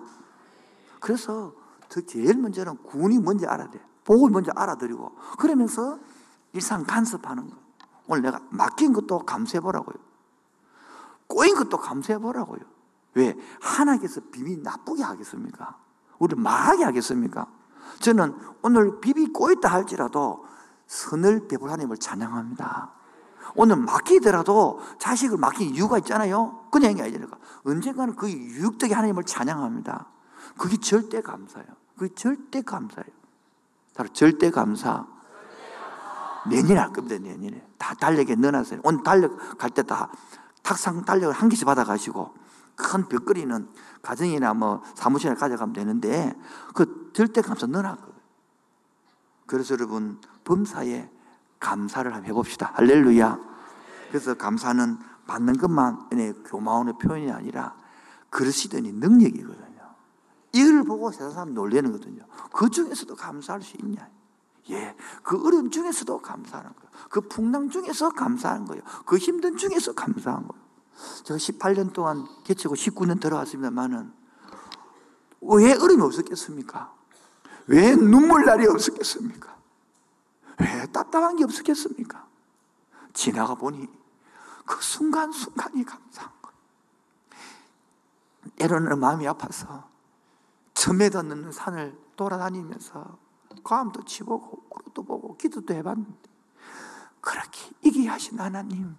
그래서 1.00 1.52
더 1.88 2.00
제일 2.00 2.36
먼저는 2.36 2.76
구원이 2.78 3.18
뭔지 3.18 3.46
알아야 3.46 3.70
돼. 3.70 3.80
복을 4.04 4.30
먼저 4.30 4.52
알아들이고 4.54 5.16
그러면서 5.38 5.98
일상 6.52 6.84
간섭하는 6.84 7.48
거. 7.48 7.56
오늘 8.08 8.22
내가 8.22 8.40
맡긴 8.50 8.92
것도 8.92 9.20
감사해 9.20 9.60
보라고요. 9.60 9.96
꼬인 11.26 11.54
것도 11.56 11.76
감사해 11.76 12.18
보라고요. 12.18 12.60
왜? 13.14 13.36
하나님께서 13.60 14.20
비비 14.30 14.58
나쁘게 14.58 15.02
하겠습니까? 15.02 15.76
우리 16.18 16.34
망하게 16.36 16.84
하겠습니까? 16.84 17.46
저는 18.00 18.36
오늘 18.62 19.00
비비 19.00 19.32
꼬였다 19.32 19.70
할지라도 19.70 20.44
선을 20.86 21.48
베풀 21.48 21.70
하나님을 21.70 21.96
찬양합니다. 21.98 22.92
오늘 23.54 23.76
맡기더라도 23.76 24.80
자식을 24.98 25.38
맡긴 25.38 25.74
이유가 25.74 25.98
있잖아요. 25.98 26.66
그냥 26.70 26.94
게 26.94 27.02
아니니까. 27.02 27.38
언젠가는 27.64 28.14
그 28.16 28.30
유익되게 28.30 28.94
하나님을 28.94 29.24
찬양합니다. 29.24 30.06
그게 30.58 30.76
절대 30.78 31.20
감사예요. 31.20 31.68
그게 31.96 32.14
절대 32.14 32.62
감사예요. 32.62 33.06
바로 33.94 34.08
절대 34.12 34.50
감사. 34.50 35.06
내년에 36.48 36.78
할 36.80 36.92
겁니다, 36.92 37.18
내년에. 37.18 37.66
다 37.78 37.94
달력에 37.94 38.34
넣어놨어요. 38.36 38.80
오늘 38.84 39.02
달력 39.02 39.58
갈 39.58 39.70
때 39.70 39.82
다 39.82 40.10
탁상 40.62 41.04
달력을 41.04 41.32
한 41.34 41.48
개씩 41.48 41.64
받아가시고 41.64 42.34
큰 42.74 43.08
벽걸이는 43.08 43.68
가정이나 44.02 44.52
뭐 44.54 44.82
사무실에 44.94 45.34
가져가면 45.34 45.72
되는데 45.72 46.34
그 46.74 47.10
절대 47.14 47.40
감사 47.40 47.66
넣어놨거든요. 47.66 48.16
그래서 49.46 49.74
여러분 49.74 50.20
범사에 50.44 51.08
감사를 51.66 52.14
한번 52.14 52.28
해봅시다. 52.28 52.70
할렐루야. 52.74 53.40
그래서 54.08 54.34
감사는 54.34 54.98
받는 55.26 55.58
것만의 55.58 56.34
교마원의 56.44 56.94
표현이 57.02 57.32
아니라 57.32 57.74
그러시더니 58.30 58.92
능력이거든요. 58.92 59.94
이걸 60.52 60.84
보고 60.84 61.10
세상 61.10 61.32
사람 61.32 61.54
놀라는 61.54 61.90
거거든요. 61.90 62.24
그 62.52 62.70
중에서도 62.70 63.16
감사할 63.16 63.62
수 63.62 63.76
있냐? 63.78 64.08
예. 64.70 64.94
그 65.24 65.44
어려움 65.44 65.70
중에서도 65.70 66.22
감사하는 66.22 66.70
거예요. 66.70 66.90
그 67.10 67.20
풍랑 67.22 67.70
중에서 67.70 68.10
감사하는 68.10 68.64
거예요. 68.66 68.82
그 69.04 69.16
힘든 69.16 69.56
중에서 69.56 69.92
감사한 69.92 70.46
거예요. 70.46 70.64
제가 71.24 71.36
18년 71.36 71.92
동안 71.92 72.26
개치고 72.44 72.74
19년 72.74 73.20
들어왔습니다만은 73.20 74.12
왜 75.42 75.72
어려움이 75.74 76.02
없었겠습니까? 76.02 76.92
왜 77.66 77.96
눈물 77.96 78.44
날이 78.44 78.66
없었겠습니까? 78.68 79.55
왜 80.58 80.86
답답한 80.92 81.36
게 81.36 81.44
없었겠습니까? 81.44 82.26
지나가 83.12 83.54
보니 83.54 83.86
그 84.64 84.82
순간순간이 84.82 85.84
감사한 85.84 86.32
거예요. 86.42 86.58
때로는 88.56 88.98
마음이 88.98 89.26
아파서 89.26 89.88
점에다 90.74 91.22
넣는 91.22 91.52
산을 91.52 91.98
돌아다니면서 92.16 93.18
과음도 93.64 94.04
치보고 94.04 94.68
구름도 94.68 95.02
보고 95.02 95.36
기도도 95.36 95.74
해봤는데 95.74 96.30
그렇게 97.20 97.70
이기게 97.82 98.08
하신 98.08 98.38
하나님 98.38 98.96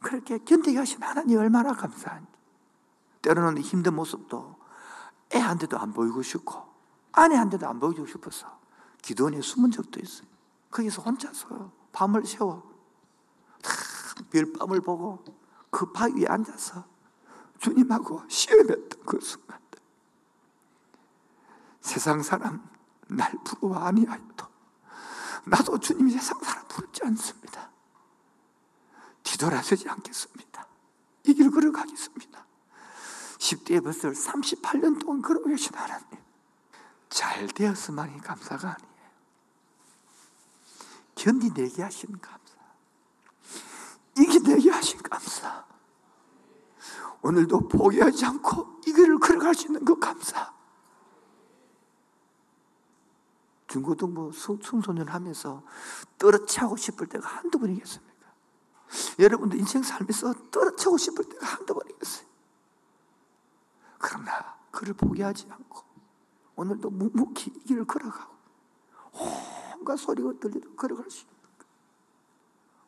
그렇게 0.00 0.38
견디게 0.38 0.78
하신 0.78 1.02
하나님 1.02 1.38
얼마나 1.38 1.72
감사한지 1.72 2.30
때로는 3.22 3.60
힘든 3.62 3.94
모습도 3.94 4.56
애한테도 5.34 5.78
안 5.78 5.92
보이고 5.92 6.22
싶고 6.22 6.62
아내한테도 7.12 7.66
안 7.66 7.80
보이고 7.80 8.06
싶어서 8.06 8.58
기도원에 9.02 9.40
숨은 9.40 9.70
적도 9.70 10.00
있어요 10.00 10.28
거기서 10.70 11.02
혼자서 11.02 11.72
밤을 11.92 12.26
새워 12.26 12.62
별밤을 14.30 14.80
보고 14.80 15.24
그 15.70 15.92
바위에 15.92 16.26
앉아서 16.26 16.84
주님하고 17.58 18.22
시험했던 18.28 19.04
그 19.04 19.20
순간들 19.20 19.80
세상 21.80 22.22
사람 22.22 22.68
날 23.08 23.32
부러워 23.44 23.76
아니하여도 23.78 24.46
나도 25.46 25.78
주님이 25.78 26.12
세상 26.12 26.38
사람 26.40 26.66
부럽지 26.68 27.02
않습니다. 27.04 27.70
뒤돌아서지 29.22 29.88
않겠습니다. 29.88 30.66
이 31.24 31.34
길을 31.34 31.50
걸어가겠습니다. 31.50 32.46
10대에 33.38 33.82
벌써 33.82 34.10
38년 34.10 35.00
동안 35.00 35.22
걸어오 35.22 35.44
계신 35.44 35.74
하나님 35.74 36.06
잘 37.08 37.46
되었으만이 37.48 38.20
감사가 38.20 38.74
아니에요. 38.74 38.87
견디내게 41.18 41.82
하신 41.82 42.18
감사 42.20 42.54
이기내게 44.16 44.70
하신 44.70 45.02
감사 45.02 45.66
오늘도 47.22 47.68
포기하지 47.68 48.24
않고 48.24 48.80
이 48.86 48.92
길을 48.92 49.18
걸어갈 49.18 49.54
수 49.54 49.66
있는 49.66 49.84
그 49.84 49.98
감사 49.98 50.54
중고등부 53.66 54.30
청소년 54.62 55.08
하면서 55.08 55.62
떨어치고 56.18 56.76
싶을 56.76 57.06
때가 57.08 57.28
한두 57.28 57.58
번이겠습니까? 57.58 58.14
여러분도 59.18 59.56
인생 59.56 59.82
살면서 59.82 60.32
떨어치고 60.50 60.96
싶을 60.96 61.24
때가 61.24 61.44
한두 61.44 61.74
번이겠어요. 61.74 62.26
그러나 63.98 64.56
그를 64.70 64.94
포기하지 64.94 65.48
않고 65.50 65.82
오늘도 66.56 66.88
묵묵히 66.90 67.52
이 67.56 67.64
길을 67.64 67.84
걸어가고 67.84 68.38
온갖 69.78 69.96
소리가 69.96 70.32
들리도 70.40 70.74
걸어갈 70.74 71.10
수 71.10 71.24
있는 71.24 71.36
거예요. 71.58 71.72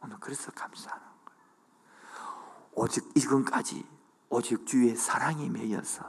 오늘 0.03 0.17
그래서 0.21 0.51
감사하는 0.53 1.03
거예요. 1.25 1.41
오직 2.75 3.11
이건까지 3.17 3.87
오직 4.29 4.67
주의 4.67 4.95
사랑이 4.97 5.49
매여서 5.51 6.05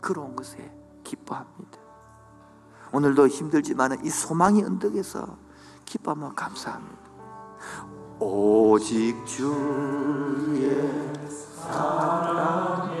그런 0.00 0.36
것에 0.36 0.74
기뻐합니다. 1.04 1.78
오늘도 2.92 3.28
힘들지만 3.28 4.04
이 4.04 4.10
소망의 4.10 4.64
언덕에서 4.64 5.38
기뻐하며 5.84 6.34
감사합니다. 6.34 7.00
오직 8.18 9.24
주의 9.26 10.70
사랑에 11.38 13.00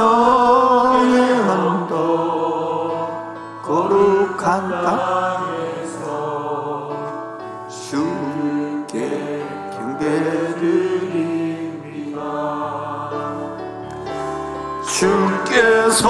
언도 1.49 3.07
거룩한 3.63 4.83
땅에서 4.83 6.09
주께 7.69 8.99
경배드리 9.71 11.15
주께서 14.89 16.03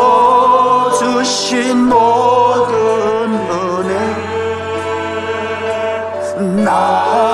주신 0.99 1.89
모든 1.89 2.73
은혜 3.51 3.93
나 6.65 7.34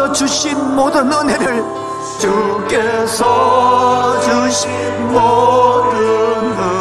주께서 0.00 0.12
주신 0.12 0.76
모든 0.76 1.12
은혜를 1.12 1.62
주께서 2.18 4.18
주신 4.20 4.70
모든 5.12 5.98
은혜 5.98 6.79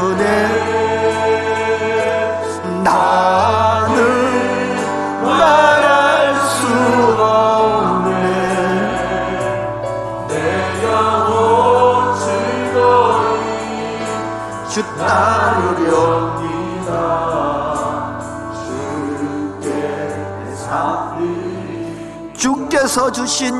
주께서 22.89 23.11
주신 23.11 23.53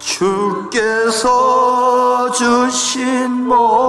주께서 0.00 1.22
주신 2.32 3.46
모 3.46 3.87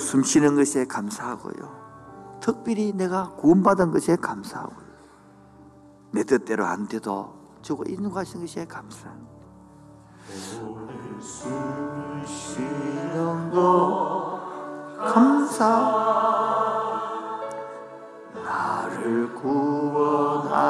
숨 0.00 0.24
쉬는 0.24 0.56
것에 0.56 0.86
감사하고요. 0.86 2.40
특별히 2.40 2.92
내가 2.92 3.28
구원받은 3.36 3.92
것에 3.92 4.16
감사하고요. 4.16 4.90
내 6.12 6.24
뜻대로 6.24 6.64
안 6.64 6.88
돼도 6.88 7.34
주고 7.62 7.84
것인 8.10 8.40
것에 8.40 8.66
감사합니다. 8.66 9.30
감사 14.98 15.66
나를 18.34 19.34
구원하신 19.34 20.66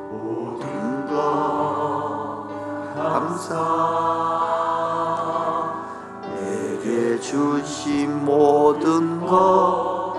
모든 0.08 1.04
거 1.08 2.46
감사. 2.94 3.50
내게 6.22 7.18
주신 7.18 8.24
모든 8.24 9.26
거 9.26 10.14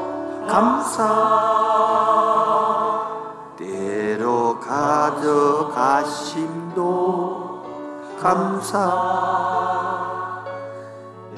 감사. 0.46 1.08
때로 3.58 4.60
가져가심도 4.60 5.54
감사. 8.20 8.92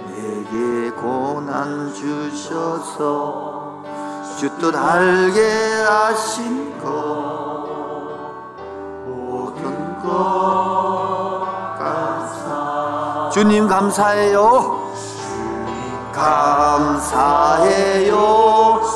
내게 0.07 0.89
고난 0.89 1.93
주셔서 1.93 3.44
주 4.37 4.49
뜻 4.59 4.75
알게 4.75 5.39
하신 5.87 6.77
거 6.81 8.35
모든 9.05 9.97
거 10.03 11.47
감사 11.79 13.29
주님 13.31 13.65
감사해요. 13.67 14.83
감사해요. 16.13 18.15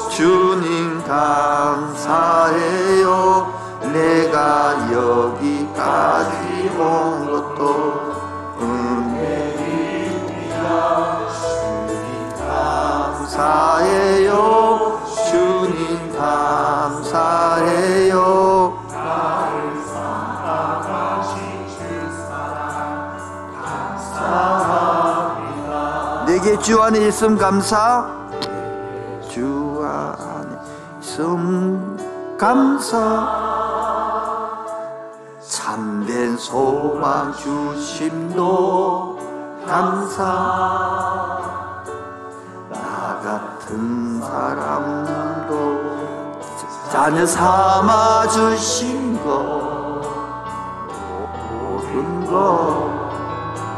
주님 0.09 1.01
감사해요. 1.03 3.07
내가 3.93 4.91
여기까지 4.91 6.69
온 6.77 7.31
것도 7.31 8.13
은혜입니다. 8.61 10.59
주님 11.39 12.29
감사해요 13.27 14.35
감사해요. 16.19 18.13
내게 26.25 26.59
주 26.59 26.81
안에 26.83 27.07
있음 27.07 27.37
감사. 27.37 28.05
주 29.29 29.81
안에 29.81 30.57
있음 31.01 31.97
감사. 32.37 33.39
참된 35.41 36.35
소망 36.37 37.33
주심도 37.33 39.17
감사. 39.65 40.23
나 42.69 43.19
같은 43.23 44.21
사람도 44.21 45.38
자녀 46.91 47.23
삼아 47.25 48.27
주신 48.29 49.23
거 49.23 50.01
모든 51.51 52.25
거 52.25 52.89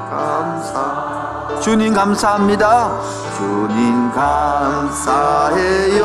감사. 0.10 1.60
주님 1.62 1.94
감사합니다. 1.94 3.02
주님 3.38 4.12
감사해요. 4.14 6.00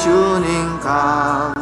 주님 0.00 0.80
감사해요 0.80 1.53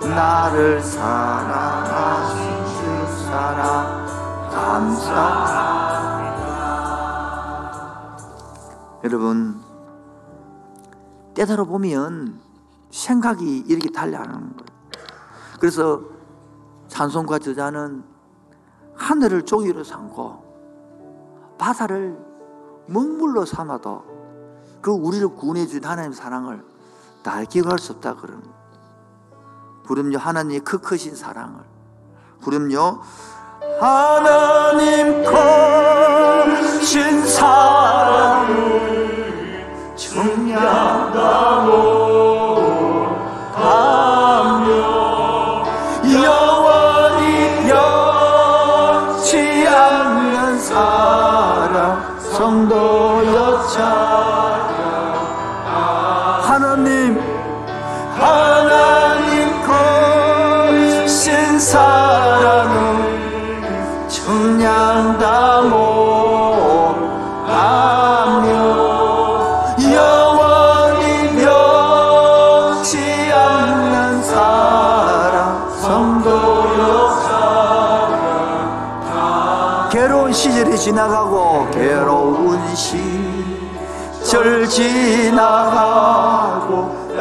나를 0.00 0.80
사랑하신 0.82 2.40
주 2.66 3.24
사랑 3.24 4.06
감사합니다 4.50 5.84
여러분 9.04 9.60
때다로 11.34 11.66
보면 11.66 12.40
생각이 12.90 13.64
이렇게 13.66 13.90
달려하는 13.90 14.32
거예요. 14.32 14.74
그래서 15.58 16.00
찬송가 16.86 17.40
저자는 17.40 18.04
하늘을 18.94 19.42
종이로 19.42 19.82
삼고 19.82 20.44
바다를 21.58 22.16
먹물로 22.86 23.44
삼아도 23.44 24.04
그 24.80 24.92
우리를 24.92 25.26
구원해 25.34 25.66
준 25.66 25.84
하나님의 25.84 26.14
사랑을 26.14 26.73
다 27.24 27.42
기억할 27.42 27.78
수 27.80 27.92
없다 27.94 28.14
거예요. 28.14 28.40
부름요 29.84 30.18
하나님의 30.18 30.60
그 30.60 30.78
크신 30.78 31.16
사랑을 31.16 31.60
부름요 32.40 33.00
하나님 33.80 35.24
크신 36.84 37.26
사랑을 37.26 38.54
청량하고 39.96 41.64
지나가고 80.84 81.70
괴로운 81.70 82.60
시절 82.76 84.68
지나가고 84.68 85.64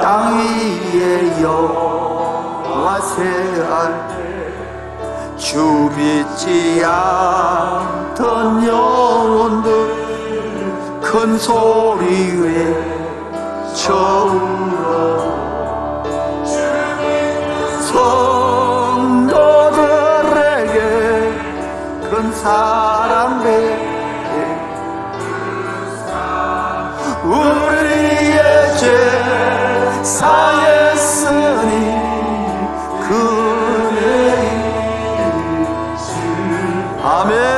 땅 0.02 0.38
위에 0.38 1.42
여호와 1.42 3.00
세할 3.00 4.10
주 5.38 5.90
믿지 5.96 6.84
않던 6.84 8.68
영혼들 8.68 9.72
큰 11.02 11.38
소리 11.38 12.38
외쳐 12.42 13.94
울어. 14.26 15.24
성도들에게 19.14 19.72
큰 22.12 22.34
사랑 22.34 23.03
베게 23.44 23.94
우리의 27.24 28.78
죄 28.78 30.04
사했으니 30.04 31.72
그의 33.02 34.02
아멘 37.04 37.53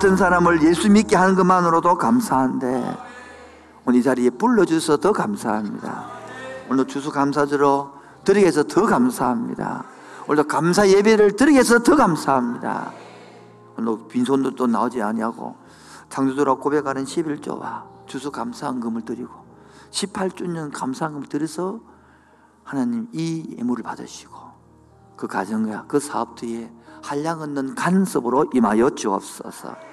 같은 0.00 0.16
사람을 0.16 0.62
예수 0.62 0.90
믿게 0.90 1.14
하는 1.14 1.34
것만으로도 1.34 1.98
감사한데 1.98 2.98
오늘 3.84 4.00
이 4.00 4.02
자리에 4.02 4.30
불러주셔서 4.30 4.96
더 4.96 5.12
감사합니다. 5.12 6.06
오늘 6.70 6.86
주수 6.86 7.12
감사주로 7.12 7.90
드리게 8.24 8.46
해서 8.46 8.62
더 8.62 8.86
감사합니다. 8.86 9.84
오늘도 10.26 10.48
감사 10.48 10.88
예배를 10.88 11.36
드리게 11.36 11.58
해서 11.58 11.80
더 11.80 11.96
감사합니다. 11.96 12.92
오늘 13.76 13.98
빈손도 14.08 14.54
또 14.54 14.66
나오지 14.66 15.02
아니하고 15.02 15.54
창조주라 16.08 16.54
고백하는 16.54 17.04
11조와 17.04 17.82
주수 18.06 18.30
감사한금을 18.30 19.02
드리고 19.02 19.28
18주년 19.90 20.72
감사한금을 20.72 21.28
드려서 21.28 21.78
하나님 22.64 23.06
이 23.12 23.54
예물을 23.58 23.82
받으시고 23.82 24.34
그 25.18 25.26
가정과 25.26 25.84
그 25.88 26.00
사업 26.00 26.36
뒤에 26.36 26.72
한량 27.02 27.42
없는 27.42 27.74
간섭으로 27.74 28.46
임하여 28.54 28.94
주옵소서 28.94 29.89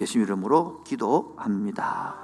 예수 0.00 0.18
이름으로 0.18 0.82
기도합니다. 0.84 2.16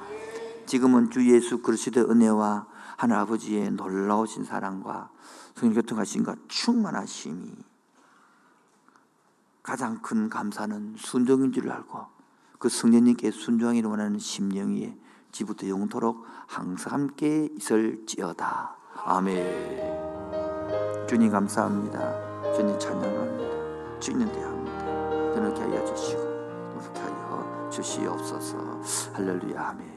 지금은 0.67 1.11
주 1.11 1.33
예수 1.33 1.63
그리스도의 1.63 2.11
은혜와 2.11 2.67
하늘 2.97 3.17
아버지의 3.17 3.71
놀라우신 3.73 4.45
사랑과 4.45 5.11
성령 5.55 5.75
교통하신과 5.75 6.37
충만하심이 6.49 7.53
가장 9.63 10.01
큰 10.01 10.29
감사는 10.29 10.95
순종인 10.97 11.53
줄 11.53 11.71
알고 11.71 12.07
그 12.59 12.69
성령님께 12.69 13.31
순종하기를 13.31 13.91
원하는 13.91 14.19
심령이 14.19 14.97
지부터 15.33 15.69
영토록 15.69 16.25
항상 16.47 16.95
함께 16.95 17.49
있을지어다. 17.57 18.77
아멘. 19.05 21.07
주님 21.09 21.31
감사합니다. 21.31 22.55
주님 22.55 22.79
찬양합니다. 22.79 24.01
주님 24.01 24.33
대합니다. 24.33 25.35
저는 25.35 25.57
하여 25.57 25.85
주시고 25.85 25.87
그렇게 25.97 26.03
하여 26.13 26.26
주시옵소서. 27.77 28.57
할렐루야 29.13 29.69
아멘. 29.69 29.96